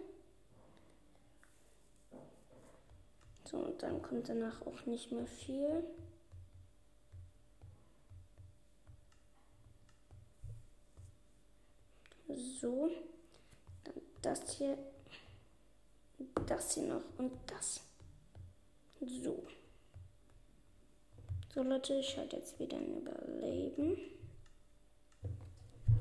So, 3.44 3.58
und 3.58 3.82
dann 3.82 4.00
kommt 4.00 4.28
danach 4.28 4.62
auch 4.62 4.86
nicht 4.86 5.12
mehr 5.12 5.26
viel. 5.26 5.84
So, 12.60 12.90
dann 13.84 13.94
das 14.22 14.50
hier, 14.56 14.78
das 16.46 16.74
hier 16.74 16.84
noch 16.84 17.02
und 17.18 17.32
das. 17.46 17.82
So. 19.00 19.46
So 21.54 21.62
Leute, 21.62 21.94
ich 21.94 22.08
schalte 22.08 22.36
jetzt 22.36 22.58
wieder 22.58 22.78
ein 22.78 22.96
Überleben. 22.96 23.98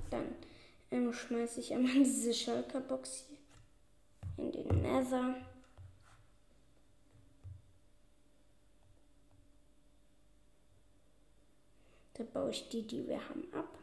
Dann 0.10 0.36
ähm, 0.92 1.14
schmeiße 1.14 1.60
ich 1.60 1.74
einmal 1.74 1.94
diese 1.94 2.34
Schalker-Box 2.34 3.26
hier 3.28 4.46
in 4.46 4.52
den 4.52 4.82
Nether. 4.82 5.36
Da 12.14 12.24
baue 12.24 12.52
ich 12.52 12.70
die, 12.70 12.88
die 12.88 13.06
wir 13.08 13.20
haben, 13.28 13.54
ab. 13.54 13.78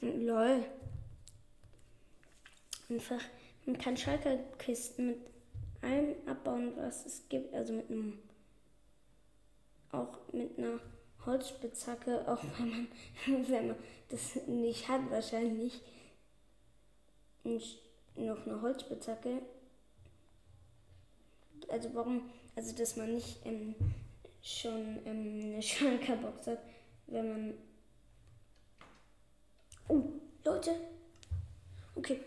Lol. 0.00 0.64
Einfach 2.88 3.20
man 3.68 3.78
kann 3.78 3.98
Schalkerkisten 3.98 5.08
mit 5.08 5.18
allem 5.82 6.14
abbauen, 6.26 6.72
was 6.76 7.04
es 7.04 7.28
gibt. 7.28 7.52
Also 7.54 7.74
mit 7.74 7.90
einem. 7.90 8.18
Auch 9.92 10.18
mit 10.32 10.58
einer 10.58 10.80
Holzspitzhacke, 11.24 12.24
auch 12.28 12.42
wenn 12.58 12.70
man, 12.70 13.48
wenn 13.48 13.66
man 13.68 13.76
das 14.08 14.36
nicht 14.46 14.88
hat, 14.88 15.10
wahrscheinlich. 15.10 15.80
noch 17.44 18.46
eine 18.46 18.62
Holzspitzhacke. 18.62 19.42
Also 21.68 21.90
warum, 21.92 22.30
also 22.56 22.74
dass 22.74 22.96
man 22.96 23.14
nicht 23.14 23.44
ähm, 23.44 23.74
schon 24.42 24.98
ähm, 25.04 25.40
eine 25.44 25.62
Schalkerbox 25.62 26.46
hat, 26.46 26.60
wenn 27.06 27.28
man. 27.28 27.54
Oh, 29.88 30.02
Leute. 30.44 30.74
Okay, 31.94 32.20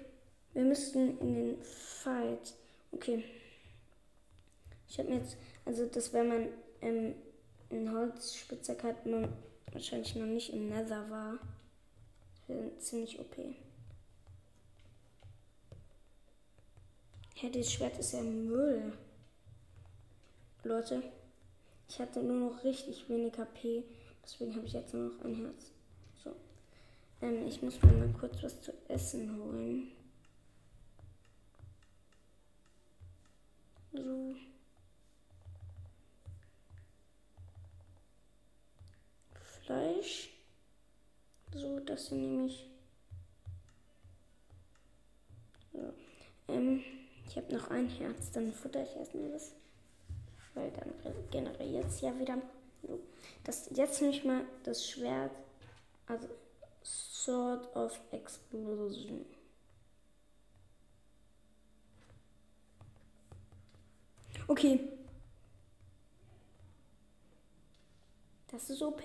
wir 0.54 0.64
müssten 0.64 1.18
in 1.20 1.36
den 1.36 1.64
Fight. 1.64 2.54
Okay. 2.92 3.24
Ich 4.88 5.00
habe 5.00 5.10
mir 5.10 5.18
jetzt, 5.18 5.38
also 5.66 5.86
das, 5.86 6.12
wenn 6.12 6.28
man 6.28 6.48
ähm, 6.82 7.16
einen 7.70 7.94
Holzspitzhack 7.94 8.84
hat, 8.84 9.06
man 9.06 9.32
wahrscheinlich 9.72 10.16
noch 10.16 10.26
nicht 10.26 10.52
im 10.54 10.70
Nether 10.70 11.10
war. 11.10 11.38
Ziemlich 12.80 13.18
OP. 13.18 13.38
Ja, 17.42 17.50
das 17.50 17.72
Schwert 17.72 17.98
ist 17.98 18.12
ja 18.12 18.22
Müll. 18.22 18.92
Leute, 20.64 21.02
ich 21.88 22.00
hatte 22.00 22.22
nur 22.22 22.52
noch 22.52 22.64
richtig 22.64 23.08
wenig 23.08 23.38
HP. 23.38 23.84
Deswegen 24.24 24.56
habe 24.56 24.66
ich 24.66 24.74
jetzt 24.74 24.94
nur 24.94 25.10
noch 25.10 25.24
ein 25.24 25.36
Herz. 25.36 25.72
So. 26.24 26.36
Ähm, 27.22 27.48
ich 27.48 27.62
muss 27.62 27.82
mir 27.82 27.94
mal 27.94 28.14
kurz 28.20 28.44
was 28.44 28.62
zu 28.62 28.74
essen 28.90 29.36
holen. 29.38 29.92
So. 34.02 34.36
Fleisch. 39.66 40.30
So, 41.54 41.80
das 41.82 42.08
hier 42.08 42.18
nehme 42.18 42.48
ich. 42.48 42.66
So. 45.72 45.94
Ähm, 46.48 46.84
ich 47.28 47.38
habe 47.38 47.54
noch 47.54 47.70
ein 47.70 47.88
Herz, 47.90 48.32
dann 48.32 48.52
futter 48.52 48.82
ich 48.84 48.96
erstmal 48.96 49.34
was. 49.34 49.54
Weil 50.56 50.72
dann 50.72 50.94
generiert 51.30 51.86
es 51.86 52.02
ja 52.02 52.18
wieder. 52.18 52.42
So. 52.82 53.00
Das, 53.44 53.70
jetzt 53.76 54.02
nehme 54.02 54.14
ich 54.14 54.24
mal 54.24 54.46
das 54.64 54.88
Schwert. 54.88 55.32
Also 56.08 56.28
Sword 56.84 57.76
of 57.76 58.00
Explosion. 58.12 59.26
Okay. 64.52 64.82
Das 68.52 68.70
ist 68.70 68.82
OP. 68.82 69.02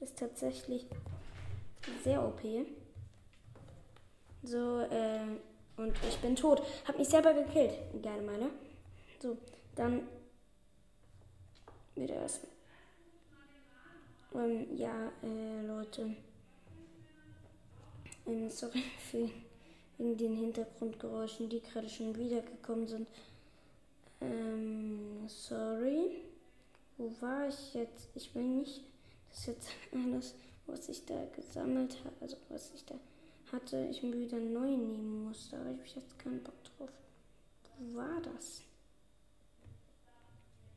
Ist 0.00 0.18
tatsächlich 0.18 0.84
sehr 2.04 2.22
OP. 2.22 2.42
So, 4.42 4.80
äh, 4.80 5.20
und 5.78 5.96
ich 6.06 6.18
bin 6.18 6.36
tot. 6.36 6.62
Hab 6.86 6.98
mich 6.98 7.08
selber 7.08 7.32
gekillt. 7.32 7.72
Geile 8.02 8.20
meine. 8.20 8.50
So, 9.22 9.38
dann 9.74 10.06
wieder 11.94 12.22
essen. 12.24 12.46
Ähm, 14.34 14.76
ja, 14.76 15.10
äh, 15.22 15.66
Leute. 15.66 16.14
Ähm, 18.26 18.50
sorry 18.50 18.82
für 19.10 19.30
wegen 19.98 20.16
den 20.16 20.36
Hintergrundgeräuschen, 20.36 21.48
die 21.48 21.60
gerade 21.60 21.88
schon 21.88 22.16
wiedergekommen 22.16 22.86
sind. 22.86 23.08
Ähm, 24.20 25.28
sorry. 25.28 26.22
Wo 26.96 27.12
war 27.20 27.48
ich 27.48 27.74
jetzt? 27.74 28.08
Ich 28.14 28.34
will 28.34 28.44
nicht, 28.44 28.82
dass 29.30 29.46
jetzt 29.46 29.70
alles, 29.92 30.34
was 30.66 30.88
ich 30.88 31.04
da 31.04 31.26
gesammelt 31.34 31.96
habe, 32.04 32.16
also 32.20 32.36
was 32.48 32.72
ich 32.74 32.84
da 32.84 32.94
hatte, 33.52 33.86
ich 33.90 34.02
mir 34.02 34.18
wieder 34.18 34.38
neu 34.38 34.76
nehmen 34.76 35.24
musste. 35.24 35.56
Aber 35.56 35.70
ich 35.84 35.96
habe 35.96 36.00
jetzt 36.00 36.18
keinen 36.18 36.42
Bock 36.42 36.62
drauf. 36.64 36.90
Wo 37.78 37.96
war 37.96 38.20
das? 38.20 38.62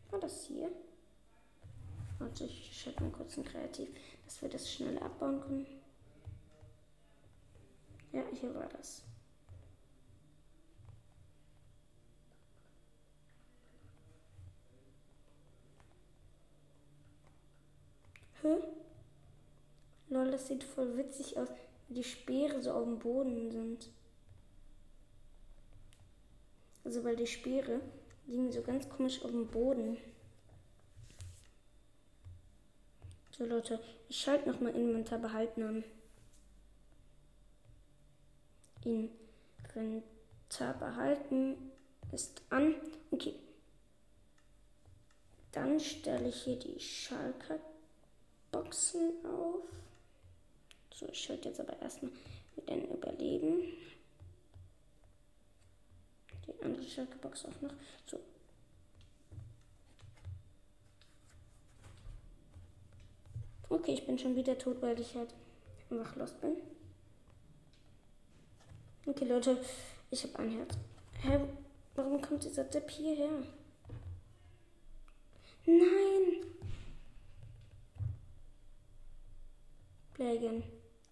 War 0.09 0.19
das 0.19 0.45
hier? 0.45 0.71
Warte, 2.19 2.45
ich 2.45 2.79
schalte 2.79 3.01
mal 3.03 3.11
kurz 3.11 3.37
ein 3.37 3.43
Kreativ, 3.43 3.89
dass 4.25 4.41
wir 4.41 4.49
das 4.49 4.71
schnell 4.71 4.97
abbauen 4.99 5.41
können. 5.41 5.65
Ja, 8.11 8.23
hier 8.39 8.53
war 8.53 8.67
das. 8.67 9.03
Hä? 18.41 18.57
Lol, 20.09 20.31
das 20.31 20.47
sieht 20.47 20.63
voll 20.63 20.97
witzig 20.97 21.37
aus, 21.37 21.49
wie 21.87 21.93
die 21.95 22.03
Speere 22.03 22.61
so 22.61 22.71
auf 22.71 22.83
dem 22.83 22.99
Boden 22.99 23.51
sind. 23.51 23.89
Also 26.83 27.03
weil 27.03 27.15
die 27.15 27.27
Speere 27.27 27.79
liegen 28.27 28.51
so 28.51 28.61
ganz 28.61 28.89
komisch 28.89 29.23
auf 29.23 29.31
dem 29.31 29.47
Boden. 29.47 29.97
So 33.31 33.45
Leute, 33.45 33.79
ich 34.09 34.17
schalte 34.19 34.49
nochmal 34.49 34.75
Inventar 34.75 35.19
behalten 35.19 35.63
an. 35.63 35.83
Inventar 38.83 40.73
behalten 40.73 41.71
ist 42.11 42.41
an. 42.49 42.75
Okay. 43.11 43.35
Dann 45.51 45.79
stelle 45.79 46.29
ich 46.29 46.43
hier 46.43 46.59
die 46.59 46.79
Schalker 46.79 47.59
Boxen 48.51 49.25
auf. 49.25 49.63
So, 50.93 51.07
ich 51.07 51.21
schalte 51.21 51.49
jetzt 51.49 51.59
aber 51.59 51.79
erstmal 51.81 52.11
mit 52.55 52.69
den 52.69 52.91
Überleben. 52.91 53.63
Die 56.45 56.63
andere 56.63 56.83
Schalke-Box 56.83 57.45
auch 57.45 57.61
noch. 57.61 57.73
So. 58.05 58.19
Okay, 63.69 63.93
ich 63.93 64.05
bin 64.05 64.19
schon 64.19 64.35
wieder 64.35 64.57
tot, 64.57 64.81
weil 64.81 64.99
ich 64.99 65.15
halt 65.15 65.33
einfach 65.89 66.15
lost 66.17 66.39
bin. 66.41 66.57
Okay, 69.05 69.25
Leute, 69.25 69.57
ich 70.11 70.23
habe 70.23 70.39
ein 70.39 70.51
Herz. 70.51 70.77
Hä? 71.21 71.39
Warum 71.95 72.21
kommt 72.21 72.43
dieser 72.43 72.65
Depp 72.65 72.89
hierher? 72.91 73.29
Nein! 75.65 76.45
Play 80.21 80.61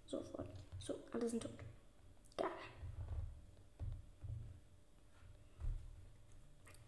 Sofort. 0.05 0.45
So, 0.77 0.93
alle 1.11 1.27
sind 1.27 1.41
tot. 1.41 1.51
Geil. 2.37 2.47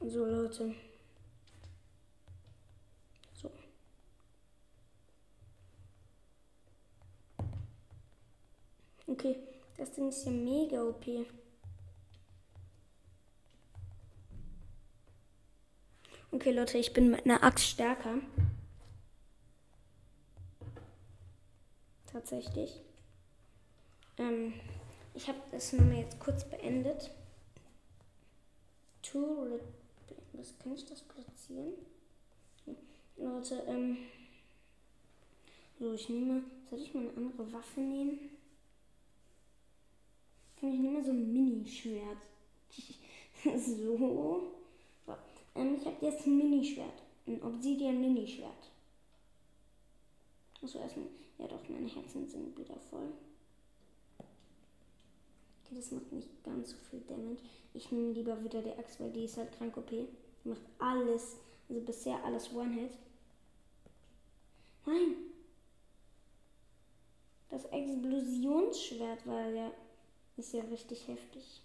So, 0.02 0.26
Leute. 0.28 0.76
So. 3.34 3.50
Okay, 9.08 9.36
das 9.78 9.92
Ding 9.94 10.10
ist 10.10 10.24
ja 10.24 10.32
mega 10.32 10.84
OP. 10.84 11.08
Okay, 16.32 16.52
Leute, 16.52 16.78
ich 16.78 16.94
bin 16.94 17.10
mit 17.10 17.26
einer 17.26 17.44
Axt 17.44 17.66
stärker. 17.66 18.20
Tatsächlich. 22.22 22.80
Ähm, 24.18 24.54
ich 25.16 25.28
habe 25.28 25.40
das 25.52 25.74
nur 25.74 25.92
jetzt 25.94 26.20
kurz 26.20 26.44
beendet. 26.44 27.12
To 29.02 29.60
was 30.34 30.58
kann 30.60 30.74
ich 30.74 30.86
das 30.86 31.02
platzieren? 31.02 31.74
Leute, 33.18 33.64
ähm, 33.68 33.98
so 35.80 35.94
ich 35.94 36.10
nehme, 36.10 36.44
soll 36.70 36.80
ich 36.80 36.94
mal 36.94 37.02
eine 37.02 37.18
andere 37.18 37.52
Waffe 37.52 37.82
nehmen? 37.82 38.20
Ich 40.58 40.80
nehme 40.80 41.04
so 41.04 41.12
ein 41.12 41.34
Mini-Schwert. 41.34 42.18
so. 43.58 44.52
so. 45.06 45.18
Ähm, 45.56 45.76
ich 45.76 45.86
habe 45.86 46.06
jetzt 46.06 46.26
ein 46.26 46.38
Mini-Schwert. 46.38 47.02
Ein 47.28 47.42
Obsidian-Mini-Schwert. 47.42 48.70
Achso, 50.64 50.80
erstmal. 50.80 51.08
Ja 51.42 51.48
doch, 51.48 51.68
meine 51.68 51.88
Herzen 51.88 52.28
sind 52.28 52.56
wieder 52.56 52.80
voll. 52.92 53.12
Okay, 55.66 55.76
das 55.76 55.90
macht 55.92 56.12
nicht 56.12 56.30
ganz 56.44 56.70
so 56.70 56.78
viel 56.78 57.02
Damage. 57.02 57.42
Ich 57.74 57.92
nehme 57.92 58.12
lieber 58.14 58.44
wieder 58.44 58.62
die 58.62 58.78
Axt, 58.78 59.00
weil 59.00 59.10
die 59.12 59.24
ist 59.24 59.38
halt 59.38 59.52
krank 59.54 59.76
OP. 59.76 59.90
Die 59.90 60.08
macht 60.50 60.62
alles, 60.78 61.38
also 61.68 61.82
bisher 61.82 62.24
alles 62.24 62.54
One-Hit. 62.54 62.92
Nein! 64.86 65.16
Das 67.50 67.66
Explosionsschwert 67.66 69.26
war 69.26 69.50
ja, 69.50 69.72
ist 70.38 70.54
ja 70.54 70.64
richtig 70.66 71.08
heftig. 71.08 71.62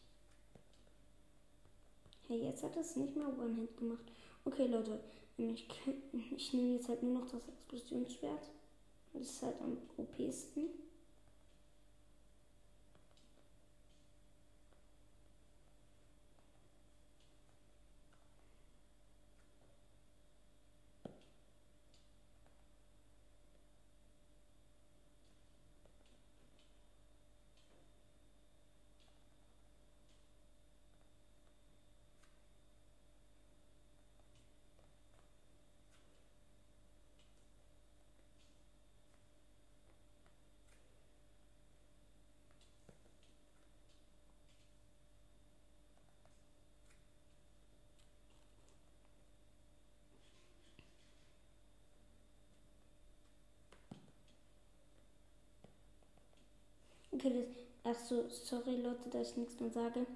Hey, 2.29 2.45
jetzt 2.45 2.63
hat 2.63 2.77
es 2.77 2.97
nicht 2.97 3.15
mal 3.15 3.39
One-Hit 3.39 3.77
gemacht. 3.77 4.05
Okay, 4.47 4.69
Leute, 4.69 4.99
ich, 5.37 5.69
ich 6.35 6.53
nehme 6.55 6.77
jetzt 6.77 6.89
halt 6.89 7.03
nur 7.03 7.21
noch 7.21 7.31
das 7.31 7.47
Explosionsschwert. 7.47 8.56
Das 9.19 9.31
ist 9.31 9.43
halt 9.43 9.57
am 9.63 9.79
OPsten. 9.97 10.86
Okay, 57.17 57.33
das, 57.33 57.95
ach 57.97 58.05
so, 58.07 58.29
sorry 58.29 58.77
Leute, 58.77 59.09
dass 59.11 59.31
ich 59.31 59.37
nichts 59.39 59.59
mehr 59.59 59.71
sage. 59.71 60.07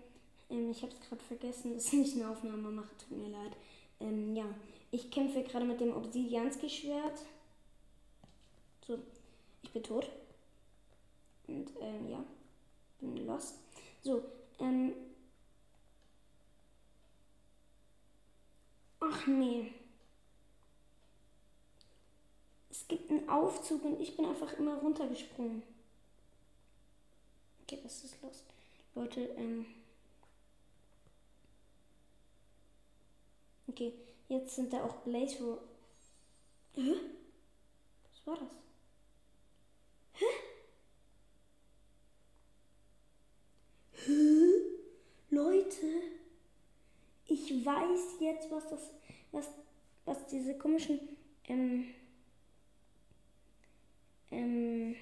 Ähm, 0.51 0.71
ich 0.71 0.83
habe 0.83 0.93
es 0.93 1.09
gerade 1.09 1.23
vergessen, 1.23 1.75
dass 1.75 1.93
ich 1.93 2.15
eine 2.15 2.29
Aufnahme 2.29 2.71
mache. 2.71 2.91
Tut 2.99 3.17
mir 3.17 3.31
leid. 3.31 3.53
Ähm, 4.01 4.37
ja, 4.37 4.45
ich 4.91 5.11
kämpfe 5.11 5.43
gerade 5.43 5.65
mit 5.65 5.81
dem 5.81 5.97
Obsidianski-Schwert. 5.97 7.21
So, 8.87 8.99
ich 9.63 9.71
bin 9.71 9.83
tot. 9.83 10.11
Und 11.47 11.71
ähm, 11.81 12.11
ja, 12.11 12.23
bin 13.01 13.27
lost. 13.27 13.55
So, 14.03 14.23
ähm. 14.59 14.93
Ach 19.01 19.27
nee. 19.27 19.73
Es 22.71 22.87
gibt 22.89 23.11
einen 23.11 23.29
Aufzug 23.29 23.85
und 23.85 24.01
ich 24.01 24.17
bin 24.17 24.27
einfach 24.27 24.53
immer 24.59 24.75
runtergesprungen. 24.77 25.63
Okay, 27.71 27.79
das 27.85 28.03
ist 28.03 28.21
lost. 28.21 28.47
Leute, 28.97 29.21
ähm. 29.37 29.65
Okay, 33.69 33.93
jetzt 34.29 34.57
sind 34.57 34.73
da 34.73 34.83
auch 34.83 34.97
Blaze 35.05 35.59
Hä? 36.75 36.95
Was 38.09 38.27
war 38.27 38.39
das? 38.39 38.51
Hä? 40.15 40.25
Hä? 43.93 44.13
Leute, 45.31 45.87
ich 47.27 47.65
weiß 47.65 48.21
jetzt, 48.21 48.51
was 48.51 48.69
das, 48.69 48.91
was, 49.31 49.47
was 50.05 50.27
diese 50.27 50.59
komischen, 50.59 50.99
ähm, 51.47 51.95
ähm, 54.33 54.97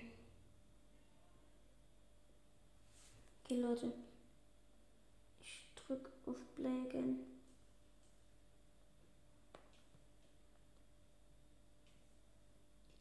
okay, 3.50 3.60
Leute, 3.62 3.92
ich 5.40 5.66
drück 5.74 6.10
auf 6.26 6.36
Play 6.54 6.82
again. 6.86 7.20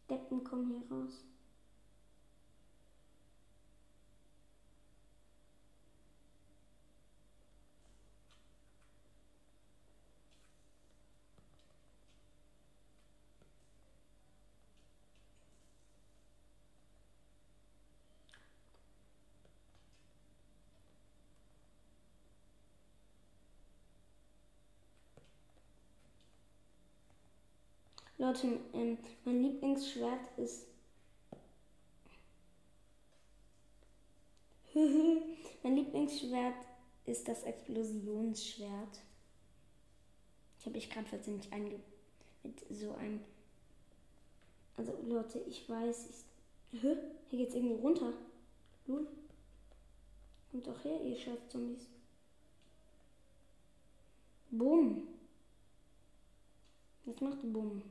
Die 0.04 0.14
Deppen 0.14 0.44
kommen 0.46 0.70
hier 0.70 0.90
raus. 0.90 1.26
Leute, 28.20 28.60
ähm, 28.74 28.98
mein 29.26 29.44
Lieblingsschwert 29.44 30.38
ist. 30.38 30.66
mein 35.64 35.76
Lieblingsschwert 35.76 36.56
ist 37.06 37.28
das 37.28 37.44
Explosionsschwert. 37.44 39.02
Ich 40.58 40.66
habe 40.66 40.76
mich 40.76 40.90
gerade 40.90 41.08
versehentlich 41.08 41.54
einge 41.54 41.80
mit 42.42 42.60
so 42.72 42.96
einem. 42.96 43.20
Also 44.78 44.94
Leute, 45.08 45.40
ich 45.48 45.70
weiß, 45.70 46.10
ich. 46.10 46.82
Hä? 46.82 46.98
Hier 47.30 47.40
geht's 47.40 47.54
irgendwie 47.54 47.76
runter. 47.76 48.14
Lul. 48.88 49.08
Kommt 50.50 50.66
doch 50.66 50.84
her, 50.84 51.02
ihr 51.04 51.18
scheiß 51.18 51.50
Zombies. 51.50 51.88
Bumm. 54.50 55.08
Jetzt 57.06 57.22
macht 57.22 57.42
Bumm. 57.54 57.84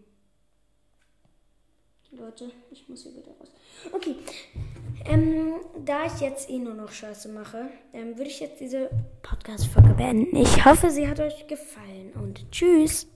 Leute, 2.18 2.50
ich 2.70 2.88
muss 2.88 3.02
hier 3.02 3.12
wieder 3.14 3.32
raus. 3.38 3.50
Okay. 3.92 4.16
Ähm, 5.04 5.54
da 5.84 6.06
ich 6.06 6.20
jetzt 6.20 6.48
eh 6.48 6.58
nur 6.58 6.74
noch 6.74 6.90
Scheiße 6.90 7.28
mache, 7.28 7.68
ähm, 7.92 8.16
würde 8.16 8.30
ich 8.30 8.40
jetzt 8.40 8.60
diese 8.60 8.90
Podcast-Folge 9.22 9.94
beenden. 9.94 10.34
Ich 10.36 10.64
hoffe, 10.64 10.90
sie 10.90 11.08
hat 11.08 11.20
euch 11.20 11.46
gefallen 11.46 12.12
und 12.14 12.50
tschüss. 12.50 13.06